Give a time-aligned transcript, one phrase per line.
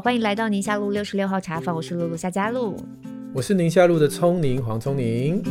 [0.00, 2.74] 欢迎来到宁夏路六十六号茶坊，我是露露夏嘉露，
[3.34, 5.42] 我是宁夏路的聪宁黄聪宁。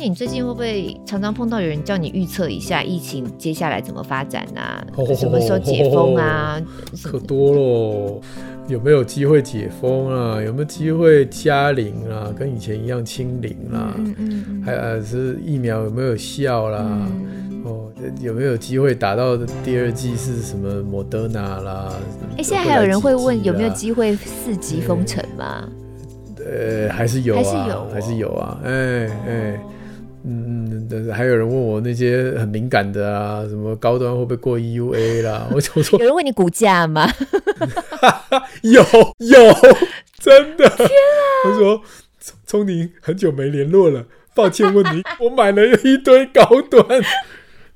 [0.00, 4.82] 你最近会不会常常碰到有人叫你预测一下疫情接下来怎么发展啊？
[5.14, 6.60] 什么时候解封啊？
[7.04, 8.20] 可多喽。
[8.66, 10.40] 有没有机会解封啊？
[10.40, 12.32] 有没有机会加零啊？
[12.38, 13.92] 跟以前一样清零啦？
[13.98, 16.78] 嗯嗯嗯、还是疫苗有没有效啦？
[16.80, 17.90] 嗯、哦，
[18.22, 21.92] 有没有机会打到第二季是什么莫德纳啦？
[22.32, 25.68] 哎、欸，现在还有人会问有没有机会四级封城吗？
[26.38, 29.60] 呃，还是有啊，还是有、哦，还是有啊，哎哎。
[30.90, 35.48] 嗯，但是还有人问我那些很敏感的啊，什么高端会不会过 EUA 啦？
[35.54, 37.08] 我就说，有人问你股价吗？
[38.62, 38.82] 有
[39.18, 39.38] 有，
[40.18, 40.68] 真的。
[40.68, 40.90] 天啊！
[41.44, 41.82] 他说，
[42.46, 46.84] 聪宁很久没联络了，抱歉问你，我买了一堆高端。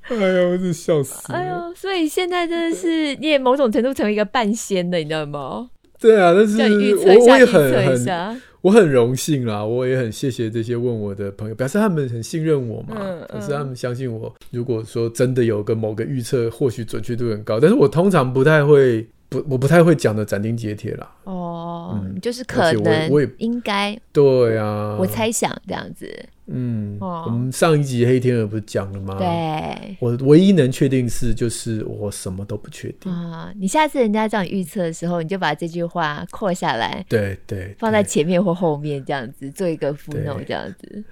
[0.09, 1.33] 哎呀，我是笑死。
[1.33, 5.71] 哎呦，所以现在真的是你也某种程度成为一个半仙了，你知道吗？
[5.99, 6.59] 对啊，但是
[6.97, 8.41] 我我也很很。
[8.65, 14.35] 我很荣幸啦，我也很谢谢这些问我的朋友，表示他们很信任我嘛，嗯嗯、表示他们相信我。
[14.51, 19.07] 如果说真的有个某个预测，或许准确度很高，但是我通常不太会。
[19.43, 21.17] 不，我不太会讲的斩钉截铁啦。
[21.25, 26.09] 哦，嗯、就是可能，我也应该，对啊，我猜想这样子。
[26.47, 29.17] 嗯，哦、我们上一集黑天鹅不是讲了吗？
[29.19, 33.53] 对，我唯一能确定是，就是我什么都不确定啊。
[33.57, 41.03] 你下次人家这样预测的时候，你就把这句话扩下来，对对，放在前面或后面这样子，做一个 footnote 这样子。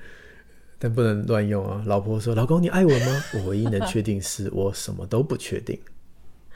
[0.78, 1.80] 但不能乱用啊！
[1.86, 5.78] 老婆说：“老公，你爱我吗？”我唯一能确定是我什么都不确定。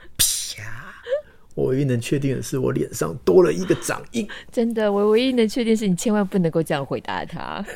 [1.57, 4.29] 我唯一能确定的是，我脸上多了一个掌印。
[4.53, 7.65] 真的，我唯一能确定是你千万不能够这样回答他。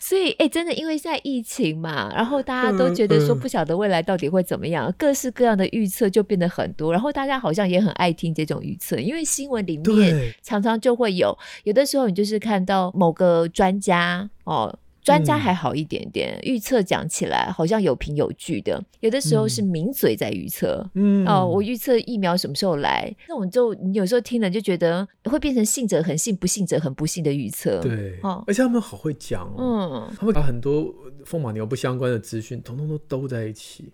[0.00, 14.78] 所以，哎、欸，真的，因为现在疫情嘛，然后大家都觉得说不晓得未来到底会怎么样，嗯嗯、各式各样的预测就变得很多，然后大家好像也很爱听这种预测，因为新闻里面常常就会有，有的时候你就是看到某个专家哦。
[15.08, 18.84] 专家还好一点点，预测讲起来好像有凭有据的。
[19.00, 27.80] 有的时候是名嘴在预测，嗯哦，我预测疫苗什么时候来，那我就你有时候听了就觉得会变成信者很信，不信者很不信的预测。
[27.80, 30.94] 对，哦，而且他们好会讲哦，嗯，他们把很多
[31.24, 33.90] 风马牛不相关的资讯，统统都兜在一起。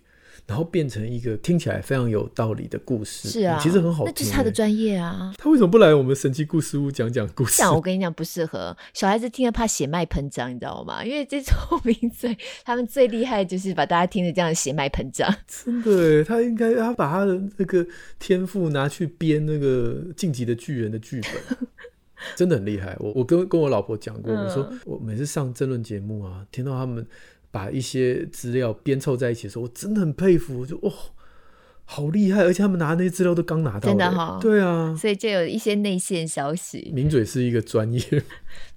[0.47, 5.33] 然后变成一个听起来非常有道理的故事，是啊，其实很好听，欸，那就是他的专业啊。
[5.39, 7.59] 他为什么不来我们神奇故事屋讲讲故事？
[7.59, 11.05] 讲我跟你讲不适合小孩子听了怕血脉喷张，你知道吗？
[11.05, 15.35] 因为这种名嘴他们最厉害就是把大家听的这样血脉喷张。
[15.47, 17.87] 真的，他应该他把他的那个
[18.19, 21.59] 天赋拿去编那个进击的巨人的剧本，
[22.37, 22.97] 真的很厉害。
[22.99, 27.07] 我我跟跟我老婆讲过，嗯、我说我每次上争论节目啊，听到他们。
[27.55, 30.93] 把一些资料编凑在一起的时候，我真的很佩服，就哦，
[31.85, 32.43] 好厉害！
[32.43, 36.91] 而且他们拿的那些资料都刚拿到，真的哈、哦，对啊，所以就有一些内线消息。
[36.93, 38.03] 名嘴是一个专业，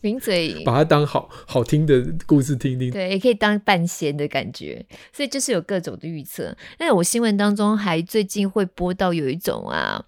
[0.02, 4.86] 名嘴把它当好好听的故事听听，对，也可以当半仙的感觉。
[5.12, 6.56] 所以就是有各种的预测。
[6.78, 10.06] 那我新闻当中还最近会播到有一种啊。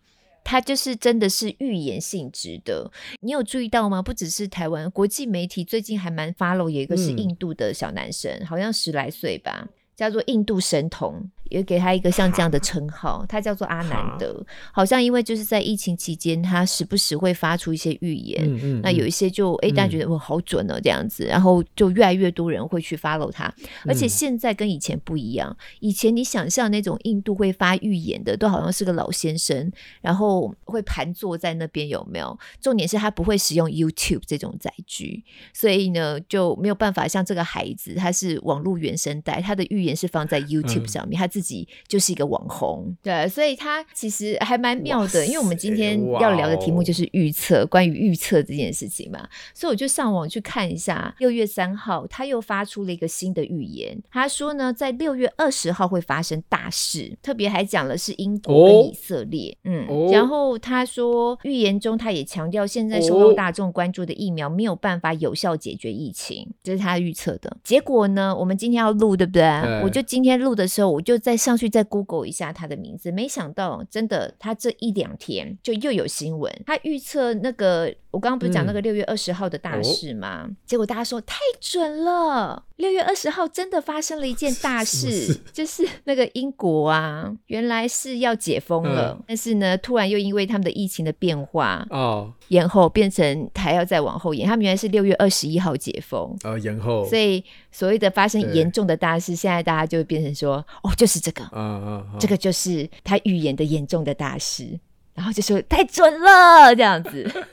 [0.50, 4.02] 它就是真的是预言性质的，你有注意到吗？
[4.02, 11.30] 不只是台湾，国际媒体最近还蛮 follow，有一个是印度的小男生，嗯、好像十来岁吧，叫做印度神童。
[11.50, 14.44] 也给他一个像这样的称号，他叫做阿南德。
[14.72, 18.44] 好像因为就是在疫情期间，他时不时会发出一些预言。
[18.46, 21.26] 嗯嗯、那有一些就哎，大家觉得哇，好准哦，这样子。
[21.26, 23.52] 然后就越来越多人会去 follow 他。
[23.86, 29.72] 而且现在跟以前不一样，以前你想象那种印度会发预言的，都好像是个老先生，
[30.02, 32.38] 然后会盘坐在那边，有没有？
[32.62, 35.24] 重点是他不会使用 YouTube 这种载具，
[35.54, 41.39] 所以呢就没有办法像这个孩子，他是网络原生代，他的预言是放在 YouTube 上面，他自。
[41.40, 45.26] 自己就是一个网红，对，所以他其实还蛮妙的。
[45.26, 51.16] 因为我们今天要聊的题目就是预测，关于预测这件事情嘛，所以我就上网去看一下。
[51.18, 59.58] 六月三号，他又发出了一个新的预言，他说呢，在六月二十号会发生大事，特别还讲了是英国跟以色列。
[59.64, 67.56] 哦、嗯，哦、然后他说预言中，他也强调现在受到大众关注的疫苗没有办法有效解决疫情，这是他预测的。
[67.64, 69.40] 结果呢，我们今天要录，对不对？
[69.42, 71.29] 对，我就今天录的时候，我就在。
[71.30, 80.46] 再上去再 Google 一下他的名字，没想到真的，他这一两天就又有新闻，他预测那个我刚刚不是讲那个六月二十号的大事吗？
[80.48, 94.48] 嗯哦、结果大家说太准了，六月二十号真的发生了一件大事，就是那个英国啊，原来是要解封了，嗯、但是呢，突然又因为他们的疫情的变化哦，延后变成还要再往后延。
[94.48, 104.80] 他们原来是六月二十一号解封啊、哦，延后，所以所谓的发生严重的大事，现在大家就变成说哦，就是这个嗯嗯，这个就是他预言的严重的大事，
[105.16, 107.48] 然后就说太准了这样子。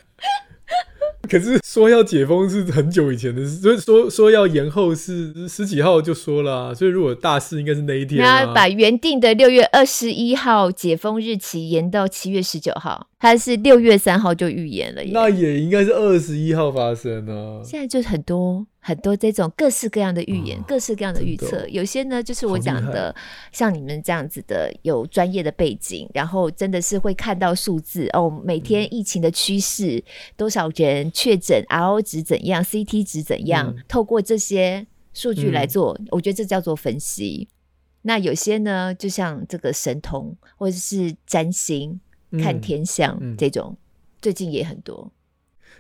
[1.27, 8.45] 可是说要解封是很久以前的事，所以说说要延后是十几号就说了啊，所以如果大事应该是那一天啊。
[8.45, 13.09] 那把原定的六月二十一号解封日期延到七月十九号。
[13.19, 17.65] 他是六月三号就预言了，那也应该是二十一号发生呢、啊。
[17.65, 21.63] 现在就是很多很多这种各式各样的预言，哦、各式各样的预测。
[21.63, 23.13] 哦、有些呢，就是我讲的，
[23.51, 30.03] 像你们这样子的有专业的背景，然后真的是会看到数字哦，每天疫情的趋势，嗯、
[30.37, 37.49] 多少人确诊，R O 值怎样，CT 值怎样，嗯、透过这些数据来做，嗯、我觉得这叫做分析。
[38.03, 41.99] 那有些呢，就像这个神童或者是占星。
[42.43, 43.75] 看天象、这种，
[44.21, 45.11] 最近也很多。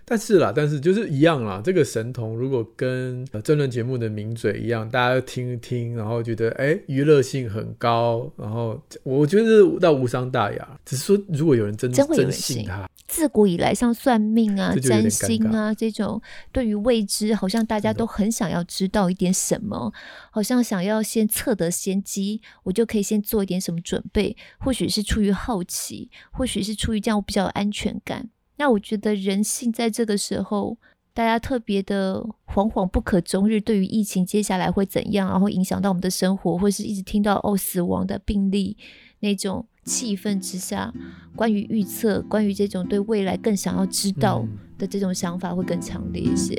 [0.08, 1.60] 但是啦，但是就是一样啦。
[1.64, 10.80] 这个神童如果跟政论节目的名嘴一样，大家听一听，然后觉得哎，娱乐性很高，然后我觉得倒无伤大雅。
[10.84, 19.92] 只是说，如果有人真真会真信他，自古以来像算命啊、占星啊这种，对于未知，好像大家都很想要知道一点什么，
[20.30, 24.36] 好像想要先测得先机，我就可以先做一点什么准备。
[24.60, 28.30] 或许是出于好奇，或许是出于这样我比较有安全感。
[28.58, 30.78] 那我觉得人性在这个时候，
[31.12, 38.76] 大家特别的惶惶不可终日，对于疫情接下来会怎样，然后影响到我们的生活，或是一直听到哦死亡的病例
[39.20, 40.92] 那种气氛之下，
[41.34, 44.46] 关于预测，关于这种对未来更想要知道
[44.78, 46.54] 的这种想法会更强烈一些。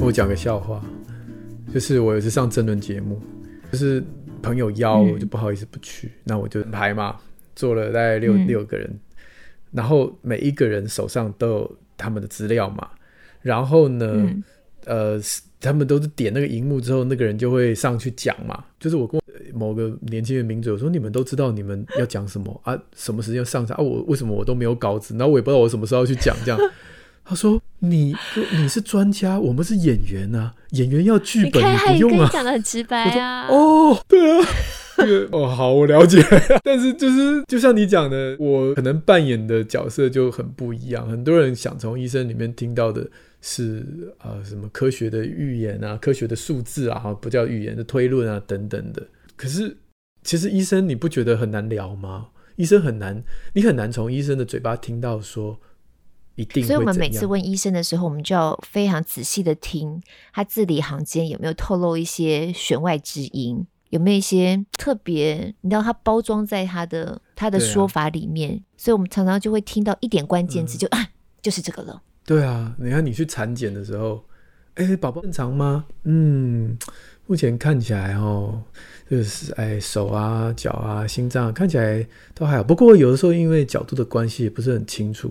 [0.00, 0.84] 我讲个笑话，
[1.72, 3.20] 就是我有一次上争论节目，
[3.70, 4.04] 就是。
[4.44, 7.16] 朋友邀我就不好意思不去，嗯、那我就排嘛，
[7.56, 9.00] 坐了大概六、嗯、六个人，
[9.72, 12.90] 然后每一个人手上都有他们的资料嘛，
[13.40, 14.44] 然后呢，嗯、
[14.84, 15.20] 呃，
[15.60, 19.20] 他们都是点那个荧幕之后，那个人就会上去讲嘛，就是我跟
[19.52, 22.78] 某个年轻人名嘴我说，你们都知道你们要讲什么啊？
[22.94, 23.82] 什么时间上场啊？
[23.82, 25.16] 我为什么我都没有稿子？
[25.16, 26.60] 然后我也不知道我什么时候要去讲这样。
[27.26, 28.14] 他说：“你
[28.52, 33.48] 你是专家，我们是演员呐、啊，演员要剧本，你不用啊。”讲的很直白啊。
[33.48, 34.46] 哦，对啊，
[34.98, 36.22] 这个哦，好，我了解。
[36.62, 41.08] 但是就是就像你讲的，我可能扮演的角色就很不一样。
[41.08, 43.08] 很多人想从医生里面听到的
[43.40, 49.02] 是啊、呃，什么科学的预言啊，科学的数字啊，不叫预言的推论啊等等的。
[49.34, 49.74] 可是
[50.22, 52.26] 其实医生你不觉得很难聊吗？
[52.56, 53.22] 医生很难，
[53.54, 55.58] 你很难从医生的嘴巴听到说。
[56.36, 60.02] 所以，我们每次问医生的时候，我们就要非常仔细的听
[60.32, 68.52] 他字里行间有没有透露一些弦外之音，有没有一些特别，你知道他包装在他的他的说法里面。
[68.52, 71.08] 啊、所以我们常常就会听到一点关键字，就、嗯、啊，
[71.40, 72.02] 就是这个了。
[72.26, 74.24] 对啊，你看你去产检的时候，
[74.74, 75.84] 哎，宝宝正常吗？
[76.02, 76.76] 嗯，
[77.26, 78.60] 目前看起来哦。
[79.08, 82.04] 就是哎，手啊、脚啊、心脏看起来
[82.34, 85.30] 都还好，不过有的时候因为角度的关系也不是很清楚。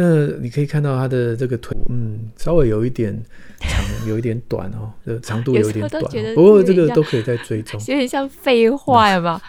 [0.00, 3.12] 那你可以看到他的这个腿，嗯，稍微有一点
[3.58, 6.04] 长，有一点短哦，呃，长度 有一点短。
[6.36, 7.80] 不过这个都可以再追踪。
[7.92, 9.42] 有点像废话呀吧？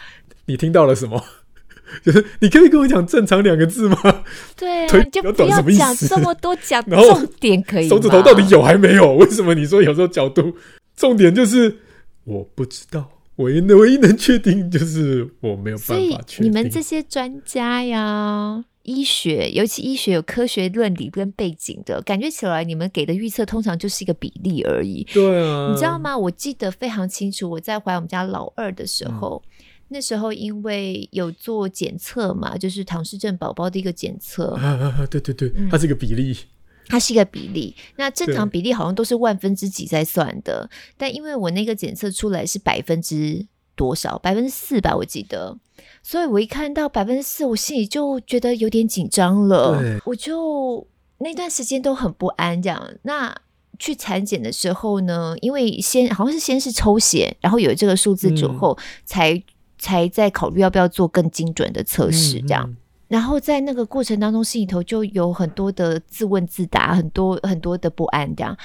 [0.47, 1.23] 你听到了什么？
[2.03, 4.23] 就是你可以跟我讲“正常”两个字吗？
[4.55, 7.87] 对就不要讲这么多，讲重点可以。
[7.87, 9.13] 手指头到底有还没有？
[9.17, 10.55] 为什么你说有时候角度？
[10.95, 11.77] 重点就是
[12.23, 13.07] 我不知道。
[13.35, 16.43] 唯一唯一能确定就是我没有办法确定。
[16.43, 25.05] 所以你们这些专家呀，医学尤其医学有科学论理跟背景的，感觉起来你们给的预测通常就是一个比例而已。
[25.13, 26.17] 对啊，你知道吗？
[26.17, 34.55] 我记得非常清楚，我在怀我们家老二的时候，嗯、那时候因为有做检测嘛，就是唐氏症宝宝的一个检测。
[34.55, 35.07] 啊！
[35.09, 36.31] 对对对，它是一个比例。
[36.31, 36.47] 嗯
[36.91, 40.67] 它是一个比例，那正常比例好像都是万分之几在算的，
[40.97, 43.45] 但因为我那个检测出来是百分之
[43.79, 45.57] 多少，百分之四吧，我记得，
[46.03, 50.85] 所以我一看到百分之四，我心里就觉得有点紧张了，我就
[51.19, 52.61] 那段时间都很不安。
[52.61, 53.33] 这样，那
[53.79, 59.43] 去产检的时候呢，因为先好像是先是抽血，然后有这个数字之后，嗯、才
[59.77, 62.69] 才在考虑要不要做更精准的测试，这样。
[62.69, 62.77] 嗯嗯
[63.09, 68.55] 然后在那个过程当中，心里头就有很多的自问自答，很多很多的不安这样。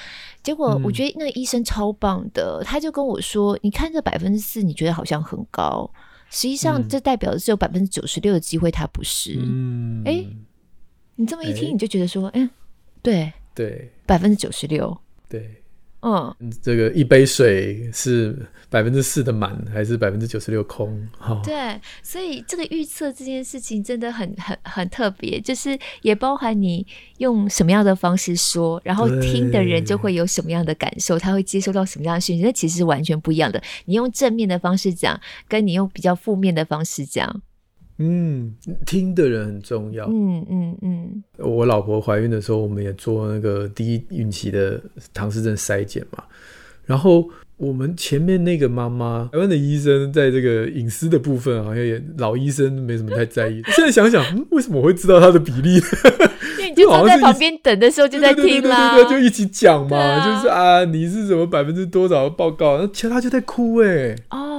[0.42, 5.90] 结果我觉得那个医生超棒的，嗯、他就跟我说：“你看这百分之四，你觉得好像很高，
[6.28, 9.40] 实际上这代表的是有百分之九十六的机会他不是。
[9.42, 10.36] 嗯，哎、欸，
[11.16, 12.50] 你这么一听，欸、你就觉得说，哎、欸，
[13.02, 14.96] 对对，百分之九十六，
[15.28, 15.63] 对。
[16.06, 18.36] 嗯，这个一杯水是
[18.68, 21.08] 百分之四的满还是百分之九十六空？
[21.18, 26.86] 哈，对，所以这个预测这件事情真的很很很特别，就是也包含你
[27.18, 33.62] 用什么样的方式说，然后听的人就会有什么样的感受，他会接收到什么样的讯息，那其实是完全不一样的。
[33.86, 35.18] 你用正面的方式讲，
[35.48, 37.42] 跟你用比较负面的方式讲。
[37.98, 38.52] 嗯，
[38.84, 40.06] 听的人很重要。
[40.06, 41.22] 嗯嗯嗯。
[41.38, 44.80] 我老婆怀孕的时候，我们也做那个第一孕期的
[45.12, 46.24] 唐氏症筛检嘛。
[46.84, 53.62] 然后我们前面那个妈妈，台湾的医生在这个隐私的部分，好像也老医生没什么太在意。
[53.74, 55.74] 现在想想，嗯，为什么我会知道他的比例？
[56.58, 62.72] 因为你就 坐在旁边等的时候就在听啦，对对对对，就一起讲嘛，啊、就是啊，你是什么百分之多少的报告？
[62.76, 64.16] 然后其实他就在哭哎、欸。
[64.30, 64.53] 哦。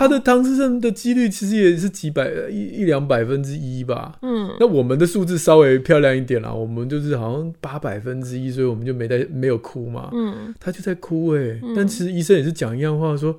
[0.00, 4.18] 他的唐氏症的几率其实也是几百一一两百分之一吧。
[4.22, 10.08] 嗯，那我们的数字稍微漂亮一点啦，我们就是好像八百分之一，所以我们就没在没有哭嘛。
[10.14, 13.30] 嗯，他就在哭哎、欸，嗯、但其实医生也是讲一样话，说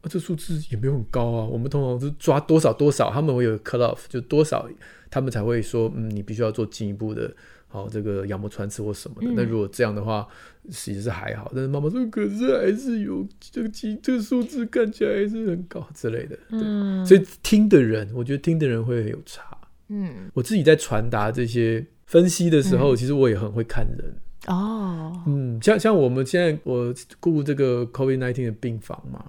[0.00, 1.44] 啊，这数字也没有很高啊。
[1.44, 4.68] 我们通常是抓多少多少，他们会有 cut off，就多少
[5.08, 7.32] 他们才会说，嗯，你必须要做进一步的。
[7.70, 10.26] 好，这个羊膜穿刺或什么的，那、嗯、如果这样的话，
[10.70, 11.52] 其实是还好。
[11.54, 16.34] 但是妈妈说，可是还是有这个几，这个数字看起来还是很高之类的。
[16.48, 19.44] 对，嗯、所以听的人，我觉得听的人会很有差。
[19.88, 24.14] 嗯，我自己在传达这些分析的时候，嗯、其实我也很会看人。
[24.46, 29.22] 哦，嗯，像像我们现在我顾这个 COVID nineteen 的病房嘛，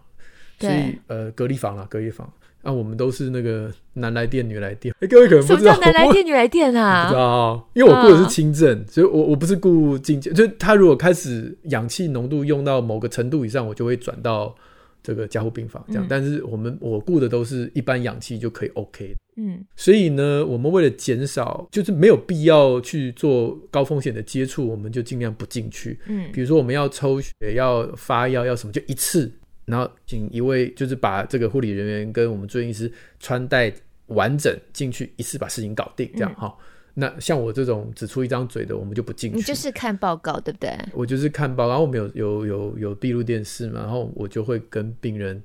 [0.60, 2.32] 所以呃，隔离房啊，隔离房。
[2.62, 7.08] 啊，我们都是那个男来电女来电，哎，各位可能不知道什么叫 男来电女来电啊？
[7.08, 14.54] 不知道，因为我顾的是轻症，嗯、所以我我不是顾进阶，就他如果开始氧气浓度用到某个程度以上，我就会转到
[15.02, 16.04] 这个加护病房这样。
[16.04, 19.16] 嗯、但是我们我顾的都是一般氧气就可以 OK。
[19.38, 25.98] 嗯，所以呢，我们为了减少就是没有必要去做高风险的接触，我们就尽量不进去。
[26.08, 29.32] 嗯，比如说我们要抽血、要发药、要什么，就一次。
[29.70, 33.72] 然后请一位就是把这个护理人员跟我们住院医师穿戴
[34.08, 36.48] 完整进去，一次把事情搞定，这样哈。
[36.58, 39.38] 嗯、那像我这种只出一张嘴的，我们就不进去。
[39.38, 40.76] 你就是看报告，对不对？
[40.94, 45.40] 我就是看报告，然后我们有有有有闭路电视嘛，然后我就会跟病人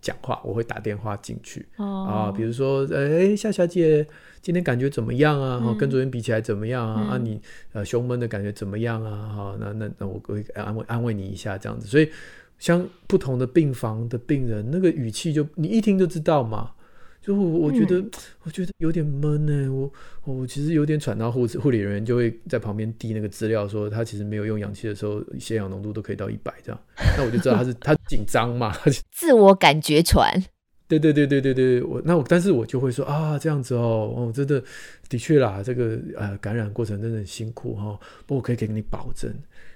[0.00, 4.04] 讲话，我会打电话进去、哦、啊，比如说，哎，夏小姐
[4.42, 5.62] 今天感觉怎么样啊？
[5.64, 7.02] 嗯、跟昨天比起来怎么样啊？
[7.04, 7.40] 嗯、啊，你
[7.72, 9.28] 呃胸闷的感觉怎么样啊？
[9.28, 12.10] 哈，那那那我会安慰安慰你一下，这样子，所以。
[12.58, 16.72] 像不同的病房的病人，那个语气就你一听就知道嘛。
[17.20, 18.10] 就我我觉得，嗯、
[18.44, 19.70] 我觉得有点闷呢。
[19.70, 19.92] 我
[20.24, 26.80] 我其实有点喘，然后护士护理人员就会在旁边递那个资料，说他其实没有用氧气的时候，血氧浓度都可以到一百这样。
[27.18, 28.72] 那我就知道他是 他紧张嘛。
[29.12, 30.42] 自我感觉喘。
[30.86, 34.62] 对对对对对对，我那我但是我就会说啊，这样子哦，哦，真的
[35.08, 38.00] 的确啦，这个呃感染过程真的很辛苦哈、哦。
[38.26, 39.30] 不过我可以给你保证，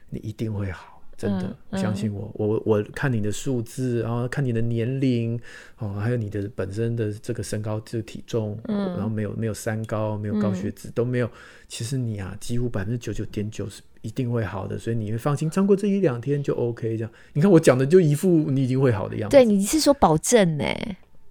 [0.09, 0.92] 你一定会好。
[1.16, 5.38] 真的，嗯、相信我，我我看你的数字，然后看你的年龄，
[5.78, 11.31] 哦，还有你的本身的这个身高、这个体重，嗯、然后没有没有三高，没有高血脂，嗯、都没有。
[11.69, 16.97] 其实你啊，几乎百分之九九点九是一定会好的，所以你会放心，撑过这一两天就 OK。
[16.97, 19.37] 这样，你看我讲的就一副你一定会好的样子。
[19.37, 20.64] 对，你是说保证呢？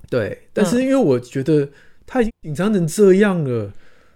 [0.10, 1.68] 对，但是因为我觉得
[2.06, 3.74] 他已经紧张成这样了，嗯、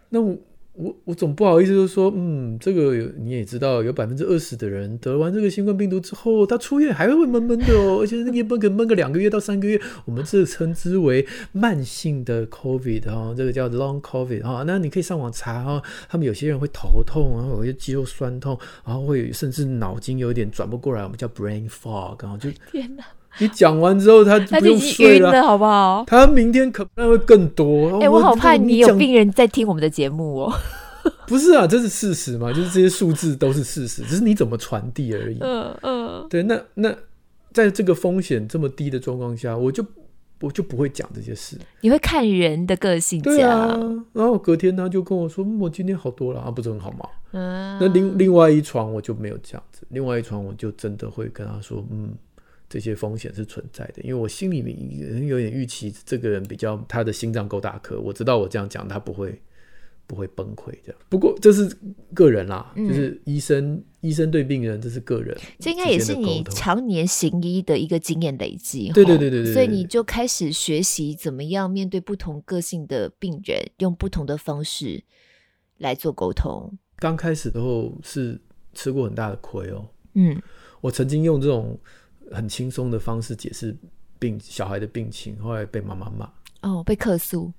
[0.09, 0.37] 那我。
[0.77, 14.63] 我我总不好意思就说，嗯，这个你也知道，有百分之二十的人得完这个新冠病毒之后，他出院还会闷闷的哦，而且那个闷个闷个两个月到三个月，我们这称之为慢性的 COVID 哈，这个叫 Long COVID 哈。
[14.67, 23.03] 那你可以上网查哈，他们有些人会头痛，然后有些肌肉酸痛，然后会甚至脑筋有点转不过来，我们叫 brain fog，然后就天哪。
[23.39, 26.03] 你讲完之后，他就不用睡了，好不好？
[26.07, 27.97] 他明天可能会更多。
[27.97, 30.53] 哎、欸，我好怕你有病人在听我们的节目哦。
[31.27, 35.37] 不是啊，这是事实嘛，就是这些数字都是事实，只是你怎么传递而已。
[35.39, 36.07] 嗯嗯。
[36.07, 36.95] 嗯对，那那
[37.53, 39.85] 在这个风险这么低的状况下，我就
[40.41, 41.57] 我就不会讲这些事。
[41.81, 43.77] 你会看人的个性，对啊。
[44.13, 47.77] 然后隔天他就跟我说：“我今天好多了啊，不是很好吗？”嗯。
[47.79, 52.09] 那另另外一床我就没有这样子，另外一床我就真的会跟他说：“嗯。”
[52.67, 54.75] 这些风险是存在的，因为我心里面
[55.27, 59.39] 有点预期，这个人比较他的心脏够大颗，我知道我这样讲他不会
[60.07, 61.01] 不会崩溃这样。
[61.07, 61.69] 不过这是
[62.13, 68.91] 个人啦，嗯、就是医生医生对病人这是个人，这应该也是你常年行医的一个经验累积。
[68.93, 75.03] 对对对对对，所以你就开始学习怎么样面对不同个性的病人，用不同的方式
[75.77, 76.75] 来做沟通。
[76.97, 78.41] 刚开始的时候是
[78.73, 79.87] 吃过很大的亏哦。
[80.15, 80.41] 嗯，
[80.81, 81.79] 我曾经用这种。
[82.31, 83.75] 很轻松的方式解释
[84.19, 86.29] 病小孩的病情，后来被妈妈骂
[86.61, 87.51] 哦，被客诉，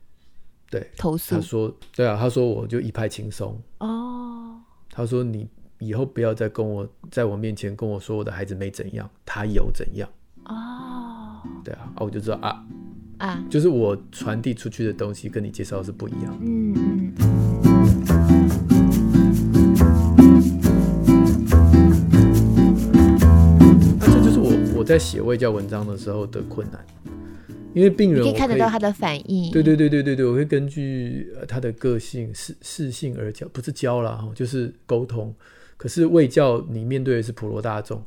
[0.71, 1.35] 对，投诉。
[1.35, 3.61] 他说，对啊，他说我就一派轻松。
[3.79, 10.09] 哦，他说你以后不要再跟我在我面前跟我说我的孩子没怎样，他有怎样。
[10.45, 12.65] 哦，对啊，啊，我就知道啊
[13.19, 16.39] 啊，就是我传递出去的东西跟你介绍是不一样。
[16.41, 17.36] 嗯嗯。
[24.87, 26.87] 在写卫教文章的时候的困难，
[27.75, 29.51] 因为病人可以看得到他的反应。
[29.51, 35.35] 对对对对对对，我会根据他的个性适适性而教，不是教啦，就是沟通。
[35.77, 38.01] 可是卫教你面对的是普罗大众。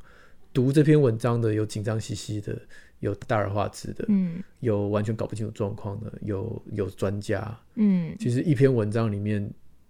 [0.54, 2.58] 读这篇文章的有紧张兮兮的，
[3.02, 9.48] 有大而化之的，嗯，有完全搞不清楚状况的，有有专家，嗯，其实一篇文章里面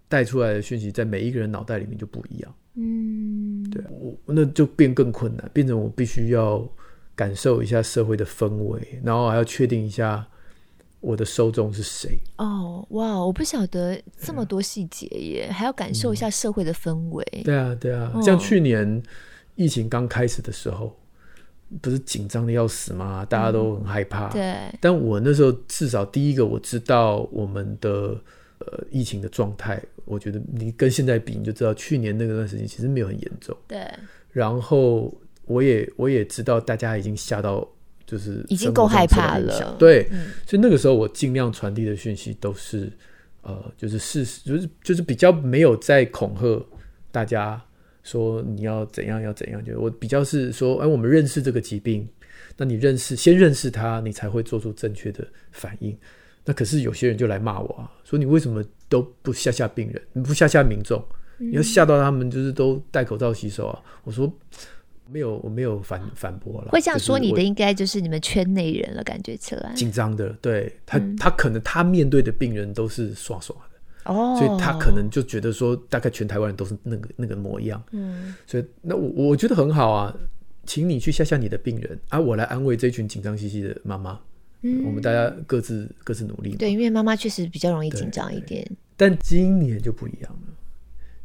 [0.08, 6.66] 带出来的讯息，在每一个人脑袋里面就不一样，嗯，对，我那就变更困难，变成我必须要
[7.14, 10.26] 感受一下社会的氛围，然后还要确定一下
[11.00, 12.18] 我的受众是谁。
[12.38, 17.24] 哦，哇，我不晓得这么多细节耶，还要感受一下社会的氛围。
[17.44, 19.02] 对啊，对啊，像去年。
[19.56, 20.96] 疫情刚开始的时候，
[21.82, 23.26] 不是紧张的要死吗？
[23.28, 24.28] 大家都很害怕。
[24.28, 24.78] 嗯、对。
[24.80, 28.18] 但我那时候至少第一个我知道我们的
[28.60, 33.56] 呃疫情的状态，我觉得你跟现在比，你就知道去年那个段时间其实没有很严重。
[33.66, 33.86] 对。
[34.30, 35.12] 然后
[35.46, 37.68] 我也我也知道大家已经吓到，
[38.06, 39.76] 就是已经够害怕了。
[39.78, 40.06] 对。
[40.10, 42.90] 嗯、所以那个时候我尽量传递的讯息都是
[43.42, 46.66] 呃，就是事实，就是就是比较没有在恐吓
[47.10, 47.62] 大家。
[48.02, 52.08] 说你要怎样要怎样，就我比较是说，哎，我们认识这个疾病，
[52.56, 55.94] 那你认识先认识它，你才会做出正确的反应。
[56.44, 61.02] 那可是有些人就来骂我啊，说你为什么都不吓吓病人，你不吓吓民众，
[61.38, 63.82] 你要吓到他们就是都戴口罩洗手啊。
[64.04, 64.32] 我说
[65.06, 66.70] 没有，我没有反反驳了。
[66.70, 70.30] 会这样说你的应该就是你们圈内人了，感觉起来紧张的。
[70.40, 73.54] 对他，他可能他面对的病人都是耍耍。
[74.06, 77.80] 哦，所以他可能就觉得说，大概全台湾人都是那个那个模样。
[77.90, 80.16] 嗯，所以那我我觉得很好啊，
[80.64, 84.18] 请你去吓吓你的病人啊，我来安慰这群紧张兮兮的妈妈。
[84.62, 86.56] 嗯，我们大家各自各自努力。
[86.56, 88.66] 对，因为妈妈确实比较容易紧张一点。
[88.96, 90.54] 但今年就不一样了。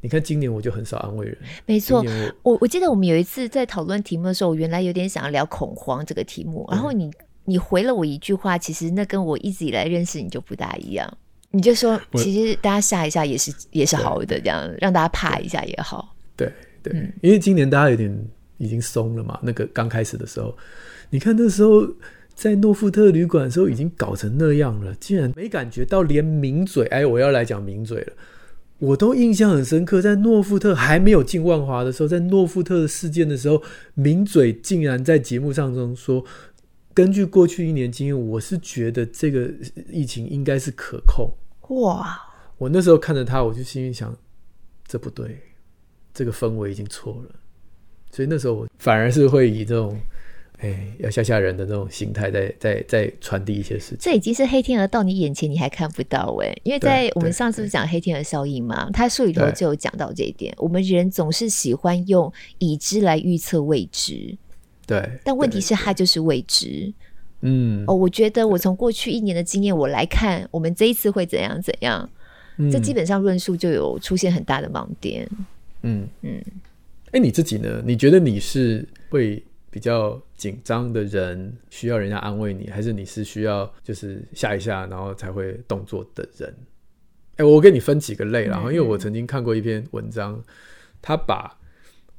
[0.02, 1.38] 你看今年我就很少安慰人。
[1.66, 2.06] 没错，
[2.44, 7.12] 我我，记得我们有一次在讨论题目的时候，我原来有点想要聊恐慌这个题目，然后你
[7.44, 11.12] 你回了我一句话，其实那跟我一直以来认识你就不大一样。
[11.50, 16.16] 你就说，其实大家吓一下也是也是好的，这样让大家怕一下也好。
[16.36, 16.52] 对
[16.84, 18.16] 对，对嗯、因为今年大家有点
[18.58, 19.40] 已经松了嘛。
[19.42, 20.56] 那个刚开始的时候，
[21.10, 21.82] 你看那时候
[22.36, 28.14] 在诺富特旅馆的时候已经搞成那样了，竟然没感觉到，连名嘴哎，我要来讲名嘴了，
[28.80, 30.02] 我都印象很深刻。
[30.02, 36.24] 在诺富特还没有进万华的时候，在诺富特的事件的时候，名嘴竟然在节目上中说。
[36.94, 39.52] 根据过去一年经验，我是觉得这个
[39.92, 41.30] 疫情应该是可控。
[41.82, 42.18] 哇！
[42.58, 44.18] 我那时候看着他，我就心里想，
[44.88, 45.38] 这不对，
[46.14, 47.36] 这个氛围已经错了。
[48.12, 50.00] 所以那时候我反而是会以这种，
[50.60, 53.98] 哎，要吓吓人的那种心态，在在在传递一些事情。
[54.00, 56.56] 这已经是黑天鹅到你眼前，你还看不到哎。
[56.64, 60.54] 因为在我们上次不是讲黑天鹅效应嘛，它书里头就有讲到这一点。
[60.58, 64.36] 我们人总是喜欢用已知来预测未知。
[64.88, 66.94] 对，但问题是它就是未知。
[67.42, 72.10] 嗯，哦，我觉得我从过去一年的经验我来看，我们这一次会怎样怎样，
[72.58, 75.28] 嗯、这基本上论述就有出现很大的盲点。
[75.82, 76.52] 嗯嗯，哎、嗯，
[77.12, 77.84] 欸，你自己呢？
[77.86, 79.44] 你觉得你是会
[79.76, 86.50] 比较紧张的人，需要人家安慰你，还是你是需要就是吓一下，然后才会动作的人？
[87.32, 90.42] 哎、欸，我给你分几个类，然后、嗯、因为我曾经看过一篇文章，
[91.02, 91.60] 他把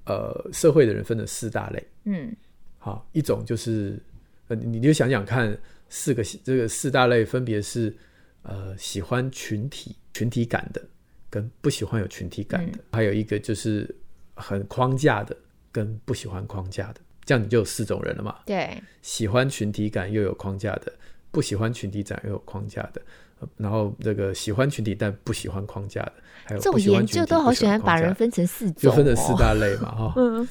[0.05, 1.83] 呃社会的人分了四大类。
[2.05, 2.37] 嗯。
[2.77, 3.99] 好，一种就是，
[4.49, 7.97] 呃，你就想想看，四个这个四大类分别是，
[8.43, 10.83] 呃，喜欢群体群体感的，
[11.31, 13.97] 跟不喜欢有群体感的，嗯、还有一个就是
[14.35, 15.35] 很框架的，
[15.73, 18.37] 跟不喜欢框架的，这样你就有四种人了嘛？
[18.47, 20.91] 对，喜欢群体感又有框架的，
[21.31, 23.03] 不喜欢群体感又有框架的，
[23.59, 26.13] 然后这个喜欢群体但不喜欢框架的，
[26.45, 30.15] 还有这种研究都好喜欢把人分成四种、哦，就分成四大类嘛，哈。
[30.17, 30.49] 嗯。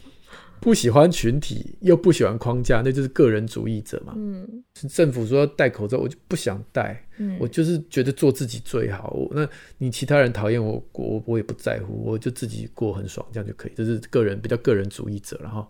[0.62, 4.14] 不喜欢群体又不喜欢框架，那就是个人主义者嘛。
[4.16, 7.06] 嗯，政府说要戴口罩，我就不想戴。
[7.18, 9.16] 嗯，我就是觉得做自己最好。
[9.32, 13.74] 那你其他人讨厌我，我我也不在乎，我就自己过很爽，这样就可以。
[13.76, 15.38] 这是个人比较个人主义者。
[15.44, 15.68] 然后，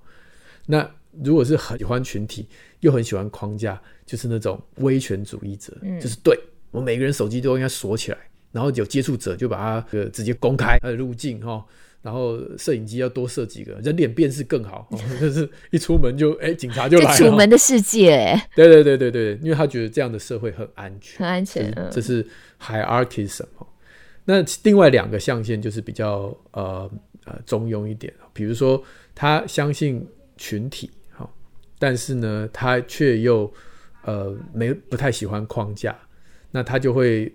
[0.65, 0.89] 那
[1.23, 2.47] 如果是很喜欢群体
[2.80, 6.38] 又很喜欢框架，就是那种威权主义者，嗯、就是对
[6.71, 8.17] 我每个人手机都应该锁起来，
[8.51, 11.65] 然后有接触者就把它呃直接公开它的路径哈。
[12.01, 14.88] 然后摄影机要多设几个，人脸辨识更好，
[15.19, 17.17] 就是一出门就哎、欸，警察就来了。
[17.17, 21.73] 楚门的世界，哎，对对对对对，因为他觉得这样的社会很安全，很安全。
[21.73, 22.28] 这是，这是
[22.62, 23.45] hierarchism。
[24.25, 26.88] 那另外两个象限就是比较呃
[27.23, 28.84] 呃中庸一点，比如说
[29.15, 30.89] 他相信群体，
[31.80, 33.52] 但是呢，他却又
[34.04, 35.98] 呃没不太喜欢框架，
[36.52, 37.34] 那他就会。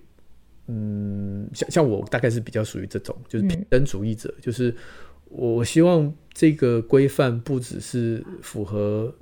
[0.72, 4.72] 嗯，像像我大概是比较属于这种，就是平等主义者，嗯、就是
[5.24, 9.12] 我希望这个规范不只是符合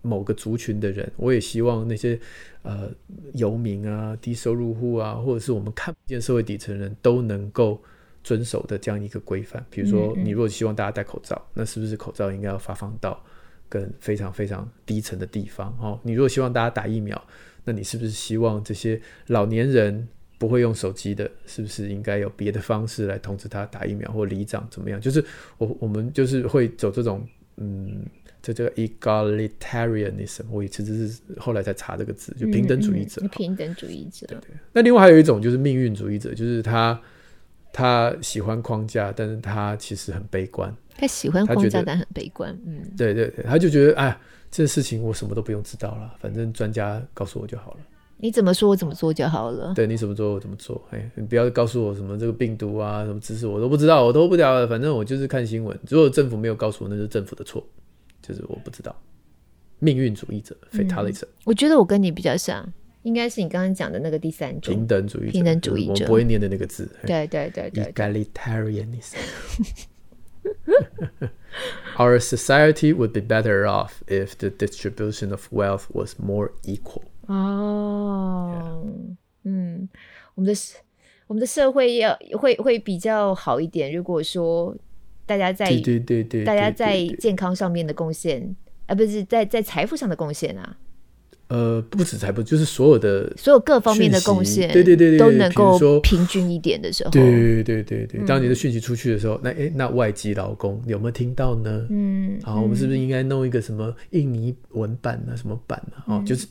[0.00, 2.18] 某个族群的人，我也希望那些
[2.62, 2.90] 呃
[3.34, 7.80] 游民啊、低收入户啊，或者是我们看不见社会底层人都能够
[8.22, 9.64] 遵守的这样一个规范。
[9.70, 13.22] 比如说，你如果希望大家戴口罩，那是不是口罩应该要发放到
[13.68, 15.76] 更非常非常低层的地方？
[15.80, 17.22] 哦，你如果希望大家打疫苗，
[17.64, 20.08] 那你是不是希望这些老年人？
[20.38, 25.00] 不会用手机的，是不是应该有别的方式来通知他打疫苗或里长怎么样？
[25.00, 25.24] 就是
[25.56, 27.24] 我我们就是会走这种，
[27.58, 28.04] 嗯，
[28.42, 33.20] 这这个 egalitarianism，我其实是后来才查这个字，就平等主义者。
[33.22, 34.26] 嗯嗯、平等主义者。
[34.26, 34.48] 对对。
[34.72, 37.00] 那另外还有一种就是命运主义者，就是他
[37.72, 40.74] 他喜欢框架，但是他其实很悲观。
[40.96, 42.56] 他喜欢框架，但很悲观。
[42.66, 44.16] 嗯，对对对，他就觉得哎，
[44.50, 47.78] 这事情我什么都不用知道了，反正专家告诉我就好了。
[48.18, 49.72] 你怎么说，我怎么做就好了。
[49.74, 50.80] 对，你怎么做，我怎么做。
[50.90, 54.68] 哎，你不要告诉我什么这个病毒啊，什么知识我都不知道，我都不了了。
[54.68, 55.76] 反正我就是看新闻。
[55.88, 57.66] 如果政府没有告诉我，那是政府的错，
[58.20, 58.94] 就是我不知道。
[59.80, 61.24] 命运主义者 （fatalism）。
[61.42, 62.64] 我觉得我跟你比较像，
[63.02, 65.32] 应该是你刚刚讲的那个第三种平等主义者。
[65.32, 66.90] 平等主义者，我不会念的那个字。
[67.06, 67.92] 对对对对，对。
[67.92, 69.16] Egalitarianism。
[71.98, 77.02] Our society would be better off if the distribution of wealth was more equal.
[77.26, 78.84] 哦.
[79.44, 79.88] 嗯，
[80.34, 80.60] 我们的
[81.26, 83.92] 我们的社会要会会比较好一点。
[83.92, 84.76] 如果说
[85.26, 90.76] 大家在对对对对，大家在健康上面的贡献，啊，不是在在财富上的贡献啊。
[91.52, 98.26] 呃，不止财富，就是所有的所有各方面的贡献，对对对对，都能够平均一点的时候，对对对对对。
[98.26, 101.86] 当你的讯息出去的时候，嗯、那哎，那外籍劳工有没有听到呢？
[101.90, 106.00] 嗯，好，我们是不是应该弄一个什么印尼文版啊，什么版啊？
[106.06, 106.46] 哦、嗯，就是。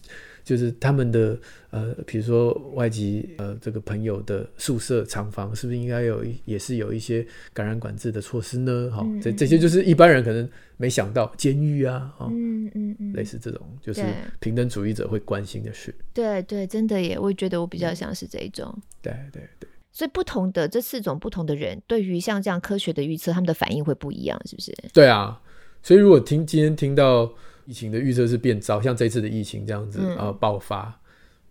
[0.52, 8.92] 就是他们的呃，比如说外籍呃，这个朋友的宿舍厂房，是不是应该有也是有一些感染管制的措施呢？
[8.94, 14.04] 好、嗯，这这些就是一般人可能没想到，监狱啊，哦、嗯嗯嗯，类似这种就是
[14.42, 15.96] 平等主义者会关心的事。
[16.14, 18.70] 对对，真的耶，我也觉得我比较像是这一种。
[18.76, 24.76] 嗯、对对对，所以不同的这四种不同的人，对于像这样科学的预测，他们的反应会不一样，是不是？
[24.92, 25.42] 对啊，
[25.82, 27.32] 所以如果听今天听到。
[27.72, 30.94] 疫情的预测是变糟，像这次的疫情这样子啊、嗯、爆发，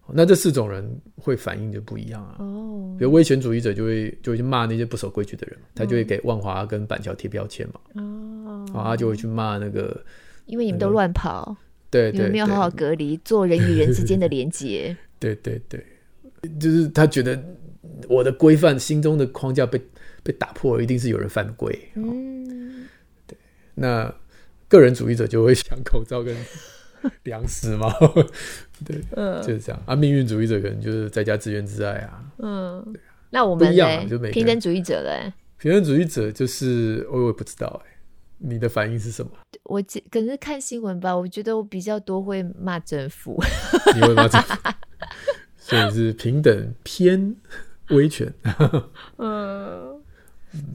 [0.06, 2.36] 那这四种人会反应就不一样啊。
[2.40, 7.80] 哦，比如威权主义者就会就会去骂那些不守规矩的人，嗯、他就会给万华跟板桥贴标签嘛。
[7.94, 9.98] 哦，啊，他就会去骂那个，
[10.44, 11.56] 因为你们都乱跑，
[11.88, 14.94] 对，你们没有好好隔离，做人与人之间的连接。
[15.18, 15.82] 对对对，
[16.60, 17.42] 就是他觉得
[18.10, 19.80] 我的规范心中的框架被
[20.22, 21.74] 被打破，一定是有人犯规。
[21.94, 22.86] 嗯，
[23.26, 23.34] 对，
[23.74, 24.14] 那。
[24.70, 26.34] 个人主义者就会抢口罩跟
[27.24, 27.92] 粮食嘛，
[28.86, 29.96] 对，嗯，就是这样啊。
[29.96, 32.24] 命运主义者可能就是在家自怨自艾啊。
[32.38, 35.32] 嗯，对啊，那我们一样，就平等主义者嘞？
[35.58, 37.98] 平等主义者就是我也不知道哎，
[38.38, 39.32] 你的反应是什么？
[39.64, 43.36] 我可能是看新闻吧，我觉得我比较多会骂政府。
[43.94, 44.54] 你会骂政府？
[45.58, 47.34] 所以是平等偏
[47.88, 48.32] 威权。
[49.18, 49.99] 嗯。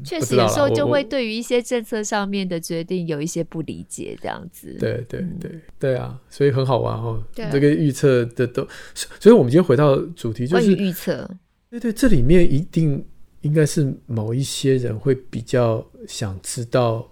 [0.03, 4.75] 确实，有时候就会对于一些政策上面的决定有一些不理解，这样子。
[4.79, 7.21] 对对对对啊，所以很好玩哦。
[7.33, 11.29] 这个预测的都，所以我们今天回到主题，就是预测。
[11.69, 13.03] 对对，这里面一定
[13.41, 17.05] 应该是某一些人会比较想知道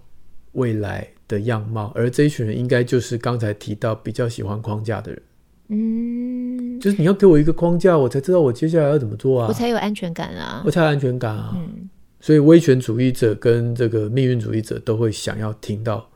[0.52, 5.22] 未来的样貌，而这一群人应该就是刚才提到比较喜欢框架的人。
[5.68, 11.52] 嗯，就是你要给我一个框架，我才知道我接下来要怎么做啊，我才有安全感啊，我才有安全感啊。
[11.56, 11.90] 嗯。
[12.24, 16.10] 所以，威权主义者跟这个命运主义者都会想要听到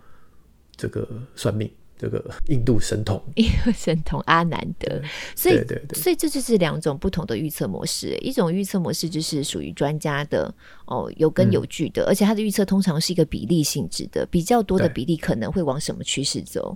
[0.75, 5.03] 这个算命，这个印度神童， 印度神童阿南德。
[5.37, 8.17] 所以，对对对，所以这就是两种不同的预测模式。
[8.23, 10.51] 一种预测模式就是属于专家的
[10.87, 16.75] 哦，有根有据的，嗯、而且他的预测通常是一个比例性质的，比较多的比例可能会往什么趋势走。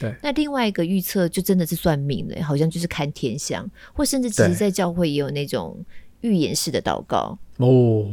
[0.00, 0.14] 对。
[0.22, 5.84] 那另外一个预测就真的是算命了，好像就是看天象，或甚至其实在教会也有那种。
[6.22, 7.68] 预言式的祷告哦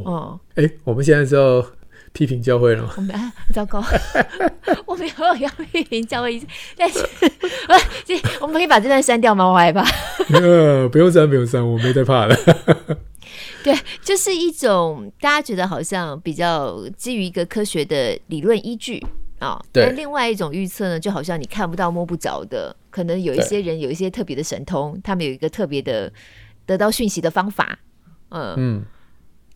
[0.06, 1.66] 哦，哎、欸，我们现在就要
[2.12, 2.94] 批评教会了吗？
[2.98, 3.84] 我们 啊，糟糕，
[4.86, 6.42] 我没有要批评教会
[6.76, 7.00] 但是
[8.42, 9.46] 我们可以把这段删掉吗？
[9.46, 9.84] 我害怕。
[10.34, 12.36] 呃，不用删，不用删，我没在怕的。
[13.64, 19.00] 对，就是一种大家觉得好像比较基于一个科学的理论依据
[19.40, 19.50] 啊。
[19.50, 19.86] 哦、对。
[19.86, 26.12] 但另外一种预测呢，就好像你看不到摸不着的，可能有一些人有一些特别的神通，他们有一个特别的
[26.66, 27.78] 得到讯息的方法。
[28.30, 28.86] 嗯嗯，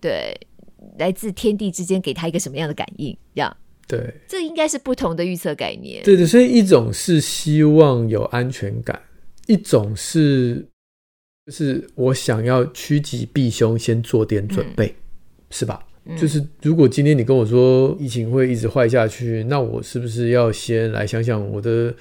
[0.02, 0.36] 对，
[0.98, 3.18] 来自天地之间给他一个什么样的感应？
[3.34, 3.56] 这样。
[3.86, 6.04] 对，这应该是不同的预测概念。
[6.04, 9.00] 对对，所以一种是希望有安全感，
[9.46, 10.66] 一种是
[11.46, 14.96] 就是我想要趋吉避凶，先做点准备，嗯、
[15.52, 15.86] 是吧？
[16.06, 21.94] 嗯、就是如果今天你跟我说疫情会一直坏下去，那我是不是要先来想想我的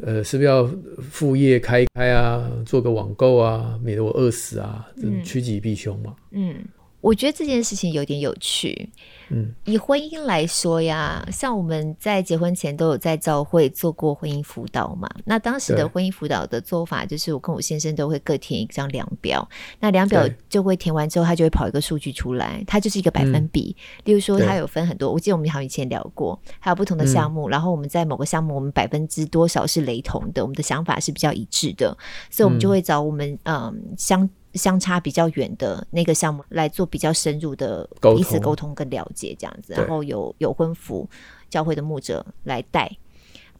[0.00, 0.68] 呃，是不是要
[1.10, 6.14] 副业开一开啊，做个网购啊，免得我饿死啊，嗯、趋吉避凶嘛。
[6.30, 6.54] 嗯，
[7.00, 8.90] 我觉得这件事情有点有趣。
[9.32, 15.08] 嗯，以婚姻来说呀，像我们在结婚前都有在教会做过婚姻辅导嘛。
[15.24, 23.76] 那当时的婚姻辅导的做法就是，我跟我先生都会各填一张量表，那量表就会填完之后，他就会跑一个数据出来，它就是一个百分比。
[23.78, 31.96] 嗯、例如说，它有分很多，我记得我们好像以前聊过，还有不同的项目，嗯、然后我们在某个项目，我们百分之多少是雷同的，我们的想法是比较一致的，
[32.30, 34.28] 所以我们就会找我们嗯相。
[34.54, 41.08] 相差比较远的那个项目来做比较深入的彼此沟通跟了解，这样子，然后有有婚服
[41.48, 42.90] 教会的牧者来带，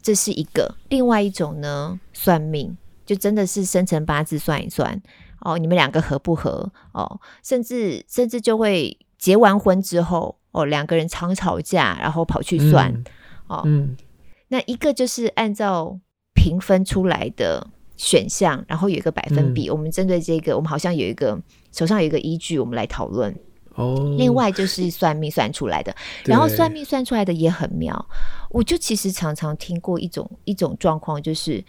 [0.01, 0.75] 这是一个。
[0.89, 2.75] 另外一种呢，算命
[3.05, 5.01] 就真的是生辰八字算一算
[5.39, 13.05] 哦，你们两个合不合哦，甚至甚至就会结完婚之后哦，两个人常吵架，然后跑去算、嗯、
[13.47, 13.95] 哦，嗯，
[14.49, 15.97] 那一个就是按照
[16.33, 17.67] 评分出来的。
[18.01, 19.69] 选项，然后有一个百分比。
[19.69, 21.39] 嗯、我们针对这个，我们好像有一个
[21.71, 23.31] 手上有一个依据，我们来讨论。
[23.75, 27.93] 哦，另外就是算命算出来的，然后算命算出来的也很妙。
[28.49, 31.63] 我就其实常常听过一种一种状况，就是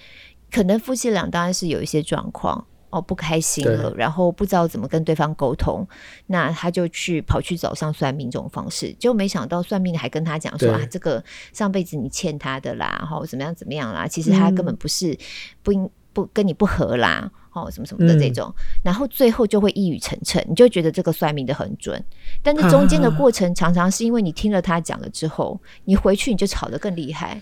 [0.51, 5.87] 可能夫妻俩当然是有一些状况哦，不开心了，然后不知道怎么跟对方沟通，
[6.27, 15.18] 那他就去跑去找上算命这种方式，就没想到算命还跟他讲说啊，这个上辈子你欠他的啦，然后怎么样怎么样啦，其实他根本不是、嗯、
[15.62, 15.90] 不应。
[16.12, 22.03] 不跟你不合啦，哦，什么什么的这种，嗯、然后最后就会一语成谶，你就觉得这个算命的很准，
[22.42, 27.40] 但是中间的过程常常是因为你听了他讲了之后，你回去你就吵得更厉害，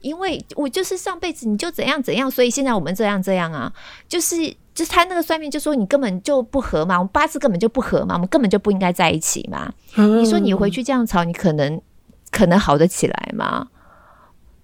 [0.00, 3.72] 因为我就是上辈子你就怎样怎样，所以现在我们这样这样啊，
[4.08, 4.36] 就是
[4.74, 11.80] 就是他那个算命就说你根本就不合嘛，我们八字根本就不合嘛，我们根本就不应该在一起嘛，嗯、你说你回去这样吵，你可能
[12.30, 13.68] 可能好得起来吗？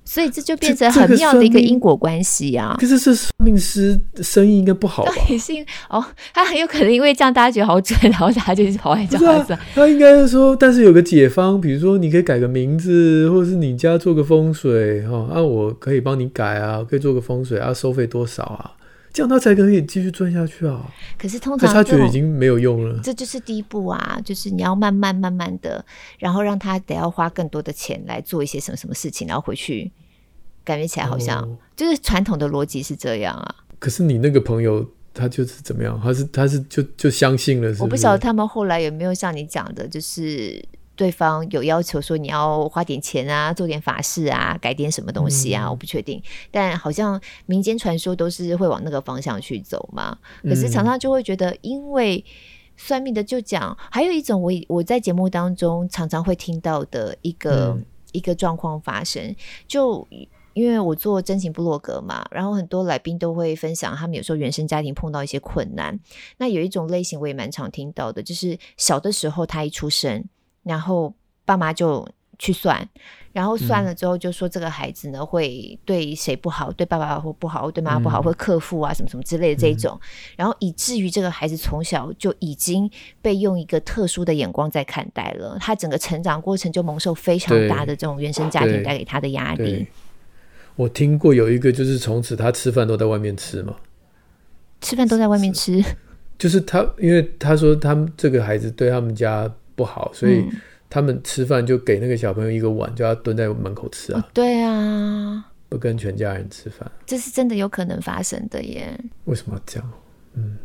[0.08, 2.76] 所以这就变成很妙的一个因果关系呀、啊。
[2.80, 5.12] 可是是算命师生意应该不好吧？
[5.28, 5.52] 也是
[5.90, 9.58] 哦，他很有可能因为这样大家觉得好准，然后他就跑来找他算。
[9.74, 18.72] 他应该是说，但是有个解方，比如说你可以改个名字，或者是你家做个风水哈，啊，我可以帮你改啊，可以做个风水啊，收费多少啊？
[19.18, 20.88] 这样他才可以继续赚下去啊。
[21.18, 25.84] 可是通常他觉得已经没有用了，这就是第一步啊，就是你要慢慢慢慢的，
[26.20, 29.90] 然后让他得要花更多的钱来做一些什么什么事情，然后回去。
[30.64, 33.54] 感觉起来好像、哦、就是传统的逻辑是这样啊。
[33.78, 35.98] 可是你那个朋友他就是怎么样？
[36.00, 37.82] 他是他是就就相信了是不是？
[37.84, 40.62] 我不晓得他们后来有没有像你讲的，就是
[40.98, 45.66] 对方有要求说你要花点钱啊，做点法事啊，改点什么东西啊？
[45.66, 46.20] 嗯、我不确定。
[46.50, 50.18] 但好像民间传说都是会往那个方向去走嘛。
[50.42, 52.22] 可是常常就会觉得，因为
[52.76, 59.34] 算命的就讲，还有一种我我在节目当中常常会听到的一个、嗯、一个状况发生，
[59.68, 60.06] 就。
[60.54, 65.96] 因为我做真情部落格嘛，然后很多来宾都会分享他们有时候原生家庭碰到一些困难。
[66.38, 70.24] 那有一种类型我也蛮常听到的，就是小的时候他一出生，
[70.68, 71.12] 然后
[71.46, 72.06] 爸妈就
[72.38, 72.86] 去算，
[73.32, 79.98] 然后算了之后就说这个孩子呢会对谁不好，对爸爸或不好，对妈妈不好，会克父啊什么什么之类的这种，
[80.36, 82.88] 然后以至于这个孩子从小就已经
[83.22, 89.88] 被用一个特殊的眼光在看待了，他整个成长过程就蒙受非常大的这种原生家庭带给他的压力。
[90.76, 93.74] 我听过有一个，就是从此他吃饭都在外面吃嘛，
[94.80, 95.82] 吃饭都在外面吃，
[96.38, 100.44] 就是他，因为他说他们这个孩子对他们家不好，所以
[100.90, 104.20] 他们吃饭就给那个小朋友一个碗，叫他蹲在门口吃啊。
[104.20, 108.98] 哦、对啊，不跟全家人吃饭，这是真的有可能发生的耶。
[109.26, 109.92] 为什么要这样？
[110.34, 110.56] 嗯，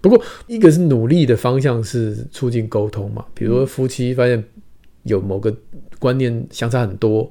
[0.00, 4.42] 不过一个是努力的方向是促进沟通嘛，比如说夫妻发现
[5.02, 5.54] 有某个
[5.98, 7.30] 观念相差很多。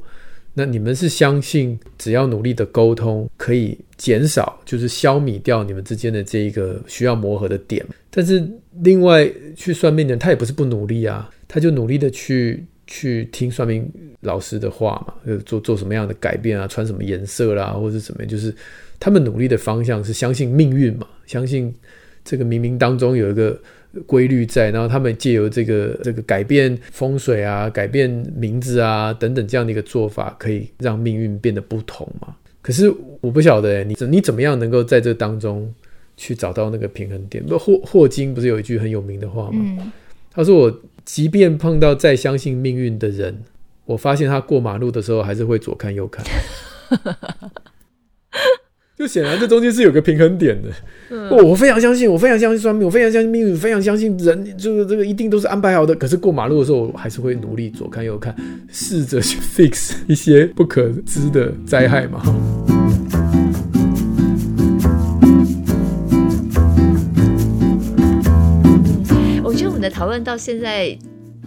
[0.58, 7.86] 那你们是相信只要努力的沟通可以减少，就是消弭掉你们之间的这一个需要磨合的点。
[8.10, 8.41] 但是
[8.82, 13.86] 另外去算命的人，他也不是不努力啊，他就努力的去去听算命
[14.22, 18.56] 老师的话嘛，就做做什么样的改变啊，穿什么颜色啦，或者怎么样，就是
[18.98, 21.74] 他们努力的方向是相信命运嘛，相信
[22.24, 23.60] 这个冥冥当中有一个
[24.05, 32.36] 规律在，然后他们借由这个这个改变风水啊、改变名字啊等等这样的一个做法，可以让命运变得不同嘛。
[32.62, 35.71] 可是我不晓得，你你怎么样能够在这当中
[36.17, 37.45] 去找到那个平衡点？
[37.45, 39.53] 不，霍霍金不是有一句很有名的话吗？
[39.53, 39.91] 嗯、
[40.31, 43.43] 他说：“我即便碰到再相信命运的人，
[43.86, 46.25] 我发现他过马路的时候还是会左看右看。”
[48.97, 50.69] 就显然这中间是有个平衡点的。
[51.10, 55.94] 嗯、我我非常相信，我非常相信算命，我非常相信命运，非常相信人，就是这个一定都是安排好的。
[55.96, 58.36] 可是过马路的时候，我还是会努力左看右看，
[58.72, 62.24] 试着去 fix 一些不可知的灾害嘛。
[69.44, 70.98] 我觉得我们的讨论到现在。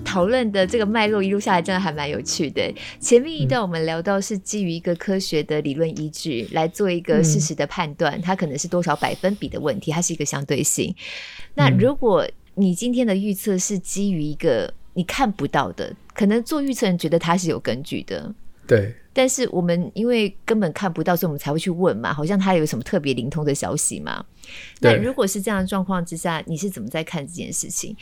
[0.08, 2.72] 讨论的这个脉络一路下来，真的还蛮有趣的。
[2.98, 10.94] 前面一段我们聊到是基于一个科学的理论依据来做一个事实的判断，它可能是多少百分比的问题，它是一个相对性。
[11.54, 18.34] 那如果你今天的预测是基于一个你看不到的，可能做预测人觉得它是有根据的，
[18.66, 18.94] 对。
[19.12, 24.24] 但是我们因为根本看不到，所以我们才会去问嘛，好像它有什么特别灵通的消息嘛。
[24.80, 27.94] 那如果是这样的状况之下，你是怎么在看这件事情？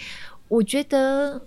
[0.46, 1.42] 我觉得。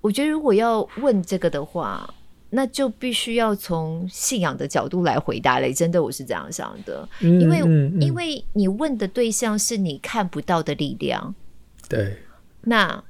[0.00, 2.14] 我觉得如果要问这个的话，
[2.50, 5.72] 那就必须要从信仰的角度来回答嘞。
[5.72, 7.58] 真的，我是这样想的，嗯、因为、
[8.00, 11.34] 因为你问的对象是你看不到的力量，
[11.88, 12.16] 对，
[12.62, 13.04] 那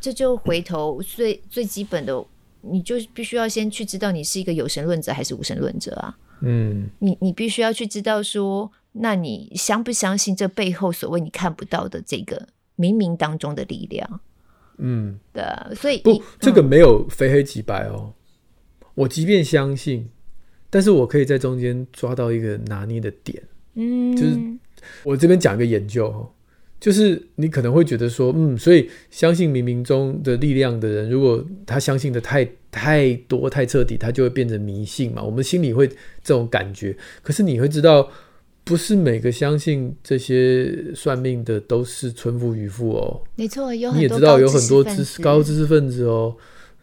[0.00, 2.24] 这就回头最最基本的，
[2.62, 6.18] 你就必须要先去知道你是一个有神论者还是无神论者啊。
[6.40, 14.20] 嗯，你你必须要去知道说，那你相不相信这背后所谓你看不到的这个冥冥当中的力量？
[14.84, 15.44] 嗯，对，
[15.76, 18.12] 所以不，这个没有非黑即白哦。
[18.94, 20.08] 我即便相信，
[20.68, 23.40] 但是我可以在中间抓到一个拿捏的点。
[23.74, 24.36] 嗯，就是
[25.04, 26.28] 我这边讲一个研究哦，
[26.80, 35.22] 就是你可能会觉得说，嗯，所以相信冥冥中的力量的人，如果他相信的太太多、太彻底，他就会变成迷信嘛。
[35.22, 38.10] 我们心里会这种感觉，可是你会知道。
[38.64, 43.20] 不是每个相信这些算命的都是村夫渔妇哦。
[43.34, 46.34] 没错，有你也知道有很多知识高知识分子哦，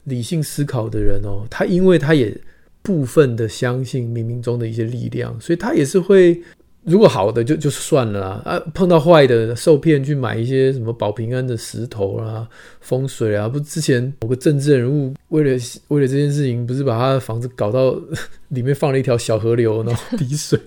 [0.03, 2.35] 理性思考的人哦，他因为他也
[2.81, 6.41] 部分的相信冥冥中的一些力量，所以他也是会，
[6.83, 12.47] 如果好的就就算了啦啊，碰到坏的受骗去买一些什么保平安的石头啊、
[12.81, 17.97] 风水啊，不之前某个政治人物为了为了这件事情，不是把他的房子搞到
[18.49, 20.59] 里面放了一条小河流，然后 滴水。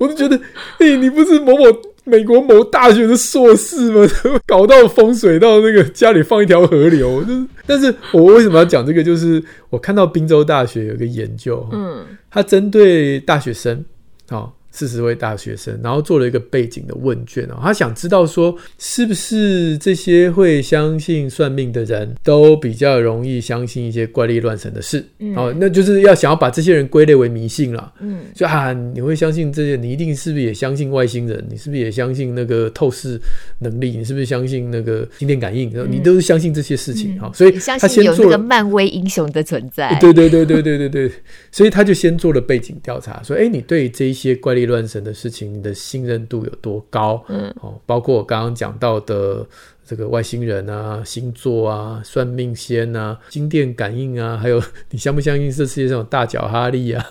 [0.00, 0.40] 我就觉得，
[0.78, 1.64] 哎，你不是某某
[2.04, 4.08] 美国某大学的硕士吗？
[4.46, 7.46] 搞到风水到那个家里放一条河流，就是。
[7.66, 9.04] 但是我为什么要讲这个？
[9.04, 13.84] 就是我看到宾州大学有个研究，嗯，他针对大学生，
[14.30, 14.56] 好。
[14.70, 25.04] 四十位大学生，然后做了一个背景的问卷哦，他想知道说，是不是这些会相信算命的人都比较容易相信一些怪力乱神的事？
[25.18, 27.92] 嗯，哦，那就是要想要把这些人归类为迷信了。
[28.00, 29.76] 嗯，就啊，你会相信这些？
[29.76, 31.44] 你一定是不是也相信外星人？
[31.50, 33.20] 你是不是也相信那个透视
[33.58, 33.96] 能力？
[33.96, 35.70] 你是不是相信那个心电感应？
[35.74, 37.18] 嗯，你都是相信这些事情。
[37.18, 39.98] 哈，嗯，所以他先做了漫威英雄的存在。
[40.00, 41.10] 对对对对对对对，
[41.50, 47.24] 所以他就先做了背景调查，说，哎，你对这一些怪力乱神的事情，你的信任度有多高？
[47.28, 49.46] 嗯，哦，包括我刚刚讲到的
[49.84, 57.04] 这个外星人啊、星座啊、算命仙啊、心电感应啊，还有 你相不相信这世界上有大脚哈利啊、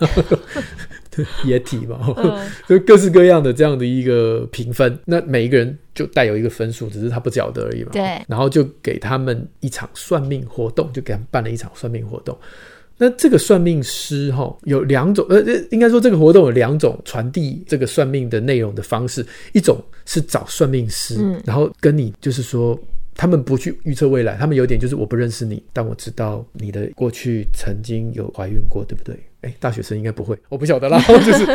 [1.46, 2.00] 液体嘛，
[2.68, 4.98] 就各式各样的这样的一个评分。
[5.06, 7.90] 那每一个人就带有一个分数，只是他不晓得而已嘛。
[7.92, 12.38] 对，然后就给他们一场算命活动，就给他们办了一场算命活动。
[13.00, 22.78] 那这个算命师哈有两种，呃，应该说这个活动有两种传递这个算命的内容的方式，一种是找算命师，嗯，然后跟你就是说，
[23.16, 29.18] 他们不去预测未来，他们有点就是我不认识你，但我知道你的过去曾经有怀孕过，对不对？
[29.42, 31.46] 哎，大学生应该不会，我不晓得啦， 就是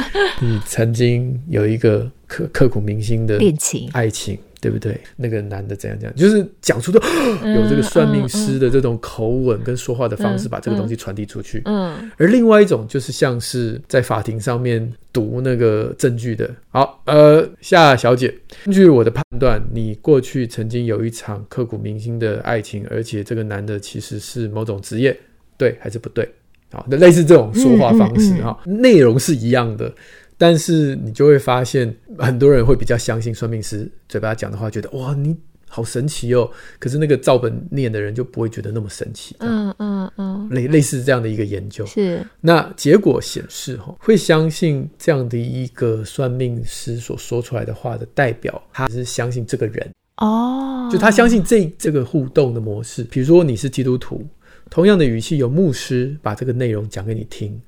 [0.40, 4.38] 你曾经有一个刻刻骨铭心的恋情爱情。
[4.64, 4.98] 对不对？
[5.14, 6.98] 那个男的怎样怎样，就是讲出的
[7.54, 11.60] 有这个算命师的这种口吻跟说话的方式，把这个东西传递出去。
[11.66, 16.50] 嗯，而另外一种就是像是在法庭上面读那个证据的。
[16.70, 25.14] 好，呃，夏小姐，根据我的判断，你过去曾经有一场刻骨铭心的爱情，而且这个男的其实是某种职业，
[25.58, 26.26] 对还是不对？
[26.72, 29.92] 好，那类似这种说话方式哈，内容是一样的。
[30.36, 35.36] 但是你就会发现，很多人会比较相信算命师嘴巴讲的话，觉得哇，你
[35.68, 36.50] 好神奇哦。
[36.78, 39.36] 可是那个照本念的人就不会觉得那么神奇。
[39.40, 42.24] 嗯嗯嗯，类类似这样的一个研究是。
[42.40, 49.90] 那结果显示，哈，会相信这样的一个算命师所说出来的话的代表，他是相信这个人。
[50.18, 53.02] 哦，就他相信这这个互动的模式。
[53.04, 54.24] 比如说你是基督徒，
[54.70, 57.60] 同样的语气，有牧师把这个内容讲给你听，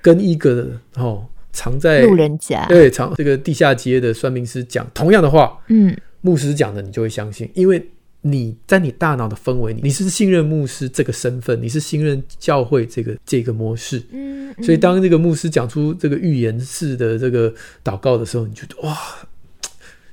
[0.00, 2.66] 跟一个哦藏在路人甲。
[2.66, 7.84] 对藏这个地下街的算命师讲同样的话，嗯，牧师讲的你就会相信，因为
[8.22, 17.52] 你在你大脑的氛围里，你是信任牧师这个身份，你是信任教会这个这个模式，嗯，嗯，所以当这个牧师讲出这个预言式的这个
[17.84, 18.96] 祷告的时候，你觉得哇。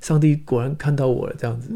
[0.02, 1.70] 上帝果然看到我了，这样子。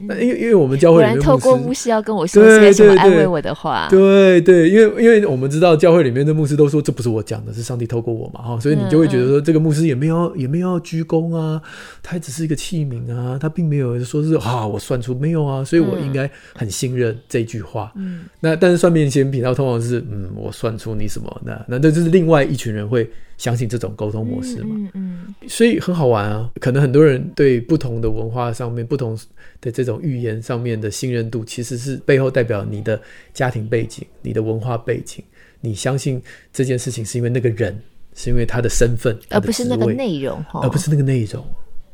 [0.00, 3.86] 那因为因为我们教会里面透过牧师要跟我说些什么安慰我的话。
[3.90, 11.60] 对对，因为因为我们知道教会里面的牧师都说这不是我讲的，是上帝透过我嘛哈，所以你就会觉得说这个牧师也没有也没有要鞠躬啊，
[12.02, 17.92] 他只是一个器皿啊，他并没有说是啊我算出没有啊，所以我应该很信任这句话。
[17.96, 18.24] 嗯。
[18.40, 23.10] 那但是算命先品，他通常是嗯我算出你什么，那那这就是另外一群人会。
[23.38, 26.50] 相信这种沟通模式嘛，嗯，嗯，嗯，所以很好玩啊。
[26.60, 29.18] 可能很多人对不同的文化上面、不同
[29.60, 33.00] 的这种语言上面的信任度，其实是背后代表你的
[33.34, 35.22] 家庭背景、你的文化背景。
[35.60, 36.22] 你相信
[36.52, 37.78] 这件事情是因为那个人，
[38.14, 41.44] 是因为他的身份，而不是那个内容，而不是那个内容。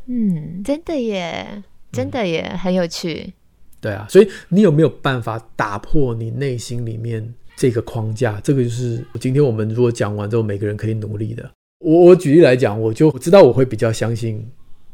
[0.06, 3.32] 嗯，真的耶，真的耶，嗯，很有趣。
[3.80, 7.34] 对啊，所以你有没有办法打破你内心里面？
[7.62, 11.48] 这个框架，这个就是今天我们如果讲完之后，每个人可以努力的。
[11.78, 14.44] 我我举例来讲，我就知道我会比较相信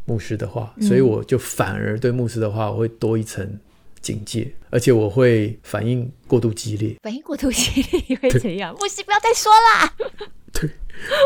[0.05, 3.59] 牧师的话，嗯、所以我就反而对牧师的话我会多一层
[4.03, 6.95] 警戒，而且我会反应过度激烈。
[7.03, 8.75] 反应过度激烈会怎样？
[8.79, 9.95] 牧师不要再说啦。
[10.53, 10.69] 对，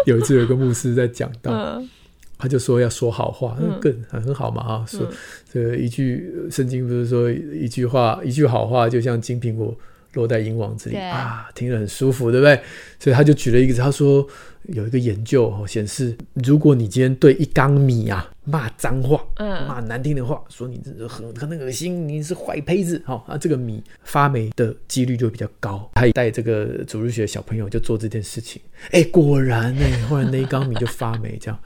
[0.06, 1.90] 有一次有个牧师在讲到，嗯、
[2.38, 5.08] 他就说要说好话，那更、嗯、很好嘛啊，说
[5.52, 9.76] 这一句圣经不是说一句话一句好话就像金苹果。
[10.14, 12.60] 落在银网子里啊，听着很舒服，对不对？
[12.98, 14.26] 所以他就举了一个，他说
[14.64, 25.90] 有一个研究哦显示，如果你今天对一缸米啊骂脏话，嗯，骂难听的话，说你这很很恶心，你是坏胚子，哈啊，这个米发霉的几率就比较高。
[25.94, 28.60] 他带这个主日学小朋友就做这件事情，
[28.90, 31.58] 哎，果然呢，后来那一缸米就发霉，这样。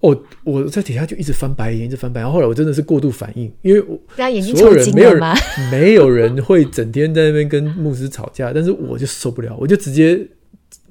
[0.00, 2.30] 我我在底下就一直翻白眼，一直翻白眼。
[2.30, 3.98] 后来我真的是过度反应，因为我
[4.42, 5.36] 所有人没有人
[5.72, 10.20] 没有人会整天在那边跟牧师吵架，但是我就受不了，我就直接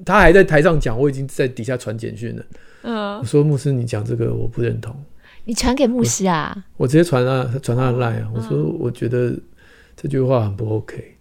[0.04, 2.46] 他还在台上讲，我已经在底下传简讯了。
[2.84, 4.96] 嗯，我说牧师，你讲这个我不认同。
[5.44, 6.56] 你传给牧师啊？
[6.78, 8.30] 我，我直接传他传他的 line 啊。
[8.34, 9.34] 我说我觉得
[9.96, 11.12] 这句话很不 OK。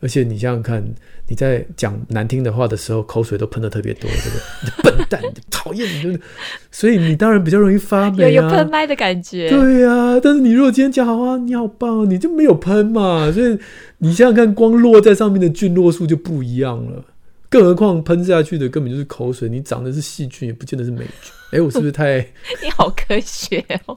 [0.00, 0.84] 而且你想想看，
[1.32, 4.92] 你在讲难听的话的时候，口水都喷的特别多，对不对？
[4.92, 6.20] 你笨蛋，你讨厌你，就是，
[6.70, 8.28] 所以你当然比较容易发霉啊。
[8.28, 9.48] 有有喷麦的感觉。
[9.48, 13.32] 对啊，但是你如果今天讲好啊，你好棒，你就没有喷嘛。
[13.32, 13.58] 所以
[13.96, 17.02] 你想想看，光落在上面的菌落数就不一样了。
[17.48, 21.32] 更何况喷下去的根本就是口水，你长的是细菌，也不见得是霉菌。
[21.52, 22.18] 哎，我是不是太？
[22.62, 23.96] 你好科学哦。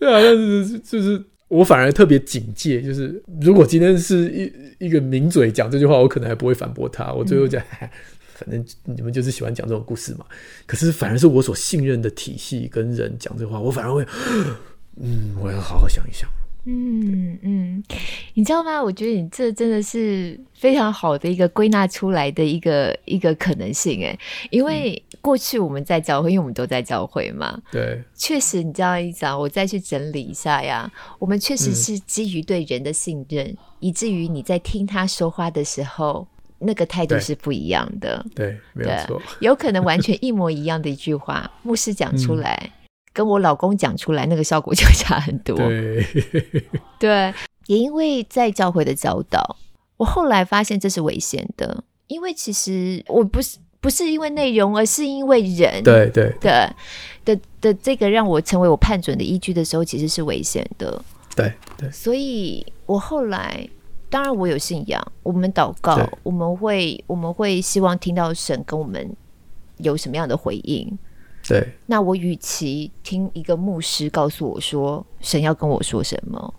[0.00, 1.22] 对啊，但是就是。
[1.50, 7.12] 我反而特别警戒，就是如果今天是一一个名嘴讲这句话，我可能还不会反驳他。
[7.12, 7.90] 我最后讲，嗯、
[8.36, 10.24] 反正你们就是喜欢讲这种故事嘛。
[10.64, 14.06] 可是反而是我所信任的体系跟人讲这话，我反而会，
[15.02, 16.30] 嗯，我要好好想一想。
[16.64, 17.82] 嗯嗯，
[18.34, 18.82] 你知道吗？
[18.82, 24.18] 我觉得你这真的是非常好的一个归纳出来的一个一个可能性哎，
[24.50, 36.26] 因为过去我们在教会，因为我们都在教会嘛，对，确实你这样一讲，我再去整理一下呀，我们确实是基于对人的信任，嗯、以至于你在听他说话的时候，
[36.58, 42.58] 那个态度是不一样的，对，对，没有错， 有可能完全一模一样的一句话，牧师讲出来。
[42.62, 42.70] 嗯
[43.20, 45.54] 跟我老公讲出来，那个效果就差很多。
[45.54, 46.06] 对，
[46.98, 47.34] 对，
[47.66, 49.56] 也因为在教会的教导，
[49.98, 51.84] 我后来发现这是危险的。
[52.06, 55.82] 因为其实我不是不是因为内容，而是因为人。
[55.82, 56.66] 对对对
[57.26, 61.04] 的的这个让我成为我判准的依据的时候，其实是危险的。
[61.36, 63.68] 对对，所以我后来，
[64.08, 69.14] 当然我有信仰，我们祷告，我们会我们会希望听到神跟我们
[69.76, 70.98] 有什么样的回应。
[71.50, 76.54] 对，那我与其听一个牧师告诉我说神要跟我说什么，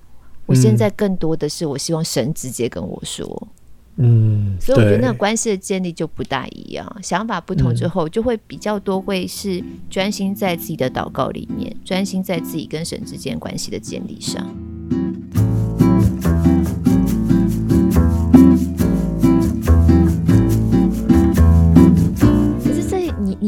[0.45, 3.47] 我现在更多的是我希望神直接跟我说，
[3.95, 14.45] 嗯，所以我觉得那个关系的建立就不大一样，想法不同之后就会比较多会是专心在自己的祷告里面，专心在自己跟神之间关系的建立上。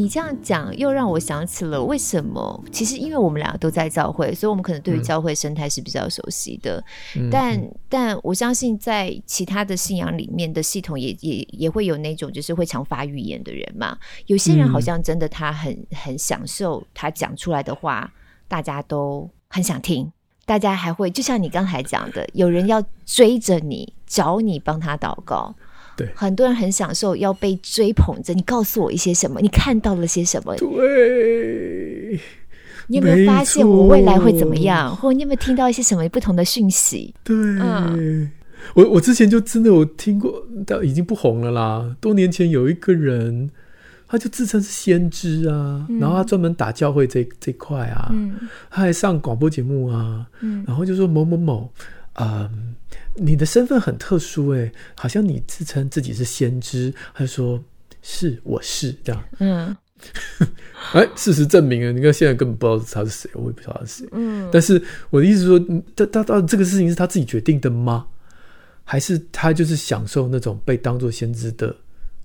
[0.04, 2.62] 你这样讲，又让我想起了为什么？
[2.70, 6.84] 其实，因为我们两个都在教会，所以我们可能对于教会生态是比较熟悉的。
[7.16, 13.96] 嗯、但，但我相信，在其他的信仰里面的系统也，也也也会有那种就是会常发预言的人嘛。
[14.26, 18.12] 有些人好像真的他很很享受他讲出来的话，
[18.46, 20.12] 大家都很想听。
[20.44, 25.54] 大家还会就像你刚才讲的，有人要追着你找你帮他祷告。
[25.96, 28.34] 对，很多人很享受要被追捧着。
[28.34, 29.40] 你告诉我一些什么？
[29.40, 30.56] 你看到了些什么？
[30.56, 32.18] 对，
[32.88, 34.94] 你有没有发现我未来会怎么样？
[34.96, 37.14] 或你有没有听到一些什么不同的讯息？
[37.22, 38.30] 对，嗯、
[38.74, 41.96] 我我之前就真的有听过，但已经不红了啦。
[42.00, 43.50] 多年前有一个人，
[44.06, 48.34] 他就自称是先知啊，嗯、然后他专门打教会这这块啊，嗯、
[48.70, 51.72] 他还上广播节目啊，嗯、然后就说某某某，
[52.14, 52.74] 嗯。
[53.16, 57.62] 你的身份很特殊诶，好像你自称自己是先知，他说
[58.02, 59.24] 是我是这样。
[59.38, 59.76] 嗯，
[60.94, 64.08] 哎，事实证明了，你看现在根本不知道他是谁，我也不知道他是谁。
[64.10, 65.58] 嗯，但是我的意思是说，
[65.94, 68.06] 他他到这个事情是他自己决定的吗？
[68.82, 71.74] 还是他就是享受那种被当做先知的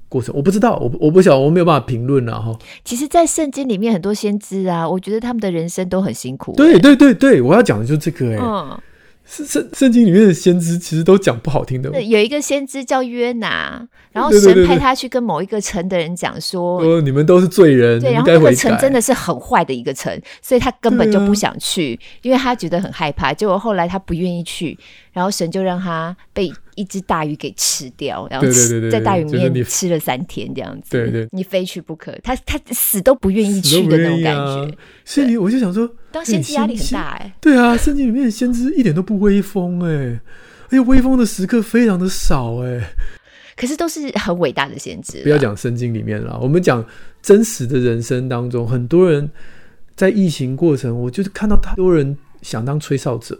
[0.07, 0.33] 过程？
[0.35, 2.57] 我不知道，我我不晓得，我没有办法评论了哈。
[2.83, 6.53] 其实，在圣经里面很多先知啊，我觉得他们的人生都很辛苦。
[6.55, 8.39] 对对对对，我要讲的就是这个哎。
[8.41, 8.81] 嗯。
[9.29, 12.01] 圣圣圣经里面的先知其实都讲不好听的。
[12.01, 23.31] 有一个先知叫约拿，然后神派他去跟某一个城的人讲说：“说你们都是罪人，对，然后那个城真的是很坏的一个城，所以他根本就不想去，啊、因为他觉得很害怕。
[23.31, 24.77] 结果后来他不愿意去。”
[25.11, 28.47] 然后神就让他被一只大鱼给吃掉，然后
[28.89, 30.91] 在大鱼里面吃了三天这样子。
[30.91, 34.77] 对对，你非去不可，他他死都不愿意去的那种感觉。
[35.03, 37.33] 所以我就想说，当先知压力很大哎。
[37.39, 40.19] 对啊，圣经里面的先知一点都不威风哎，
[40.67, 42.81] 而且威风的时刻非常的少哎。
[43.55, 45.21] 可是都是很伟大的先知。
[45.21, 46.83] 不要讲圣经里面了，我们讲
[47.21, 49.29] 真实的人生当中，很多人
[49.95, 53.37] 在疫情过程，我就是看到太多人想当吹哨者。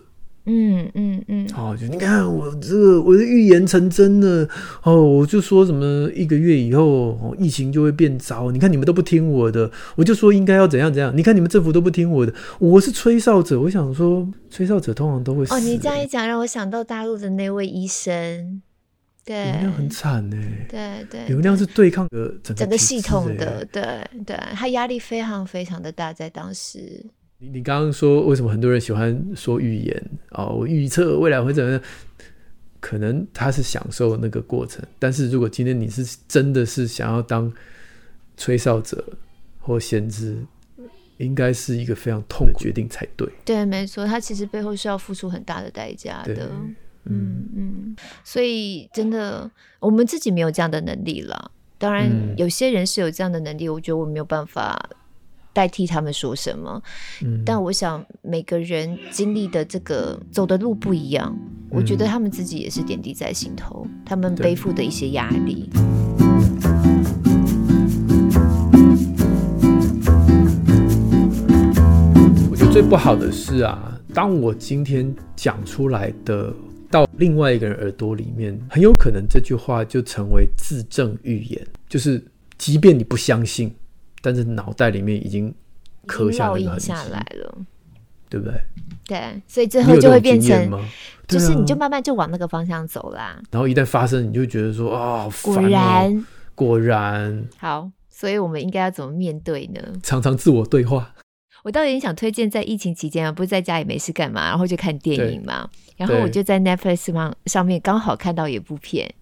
[0.52, 4.50] 嗯嗯嗯，好、嗯，就、你看我这个我的预言成真了
[4.82, 6.84] 哦，我就说什么一个月以后
[7.22, 8.50] 哦，疫情就会变糟。
[8.50, 11.16] 你看你们都不听我的，我就说应该要怎样怎样。
[11.16, 13.62] 你看你们政府都不听我的，我是吹哨者。
[13.62, 15.54] 我想说，吹哨者通常都会死。
[15.54, 18.60] 哦，你这样一讲，让我想到大陆的那位医生，
[19.24, 20.38] 对，流量很惨呢。
[20.68, 23.84] 对对，流量是对抗的整个整个系统的，对
[24.26, 27.06] 对，他压力非常非常的大，在当时。
[27.40, 30.46] 你你刚刚说为什么很多人喜欢说预言啊？
[30.48, 31.82] 我预测未来会怎么样？
[32.82, 37.52] 可能他是享受那个过程，但是如果今天你是真的是想要当
[38.38, 39.04] 吹哨者
[39.60, 40.38] 或先知，
[41.18, 43.28] 应该是一个非常痛苦的决定才对。
[43.44, 46.50] 对，没错，他其实背后是要付出很大的代价的。
[47.06, 51.52] 嗯嗯，所以真的我们自己没有这样的能力了。
[51.78, 54.90] 当然，有些人是有这样的能力，我觉得我没有办法。
[55.52, 56.82] 代替他们说什么？
[57.24, 61.36] 嗯，但我想每个人经历的这个走的路不一样，
[61.72, 65.70] 嗯，我觉得他们自己也是点滴在心头，他们背负的一些压力。
[72.50, 76.54] 我觉得最不好的是啊，当我今天讲出来的
[76.90, 82.24] 到另外一个人耳朵里面，很有可能这句话就成为自证预言，就是
[82.58, 83.74] 即便你不相信。
[84.22, 85.54] 但是脑袋里面已经
[86.06, 87.58] 刻下来了，
[88.30, 88.62] 对不对？
[89.06, 90.72] 对，所以最后就会变成，
[91.28, 93.24] 就是你就慢慢就往那个方向走啦。
[93.24, 97.48] 啊、然后一旦发生，你就会觉得说啊、哦，果然，果然。
[97.58, 99.82] 好，所以我们应该要怎么面对呢？
[100.04, 101.14] 常常自我对话。
[101.64, 105.70] 我倒有点想推荐，在疫情期间啊，不是在家里没事干嘛，然后就看电影嘛。
[105.98, 109.14] 然后我就在 Netflix 上上面刚好看到一部片。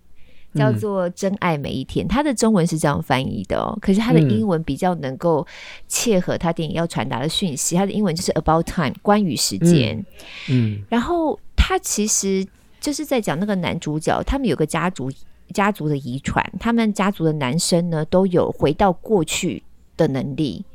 [0.53, 3.77] 叫做《真爱每一天》，它的中文是这样翻译的哦。
[3.81, 5.45] 可是它的英文比较能够
[5.87, 7.75] 切合它电影要传达的讯息。
[7.75, 10.03] 它的英文就是 About Time，关于时间。
[10.49, 12.45] 嗯，然后它其实
[12.79, 15.11] 就是在讲那个男主角，他们有个家族
[15.53, 19.61] 家族的遗传，他们家族的男生呢都有回到过去
[19.95, 20.65] 的能力。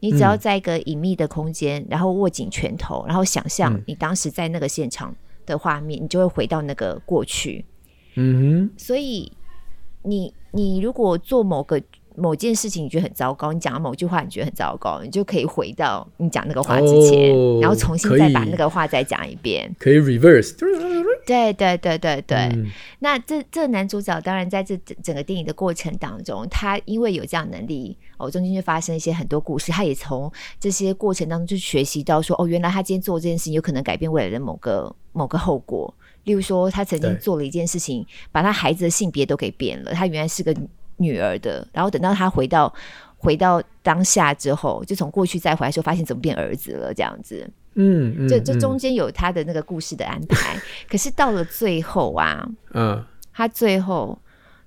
[0.00, 5.14] 你只要在一个隐秘的空间，然后握紧拳头，然后想象你当时在那个现场
[5.46, 7.64] 的画面，你就会回到那个过去。
[8.14, 9.30] 嗯哼，所以
[10.02, 11.80] 你你如果做某个
[12.14, 20.54] 某件事情，你觉得很糟糕，你讲了某句话，你觉得很糟糕，你就可以回到你讲那个话之前，哦、然后重新再把那个话再讲一遍，可以 reverse。
[21.24, 22.36] 对对对对对。
[22.52, 22.66] 嗯、
[22.98, 35.94] 那这这男主角当然在这整整个电影的过程当中，他因为有这样能力，哦，中间就发生一些很多故事，他也从这些过程当中就学习到说，哦，原来他今天做这件事情有可能改变未来的某个某个后果。
[36.24, 39.92] 例如说，他曾经做了一件事情，把他孩子的性别都给变了。
[39.92, 40.54] 他原来是个
[40.96, 42.72] 女儿的，然后等到他回到
[43.18, 47.48] 回到当下之后，就从过去再回来的时候，发现怎么变儿子了这样子。
[47.74, 50.60] 嗯，嗯，这这中间有他的那个故事的安排。
[50.88, 53.02] 可是到了最后啊，嗯，
[53.32, 54.18] 他最后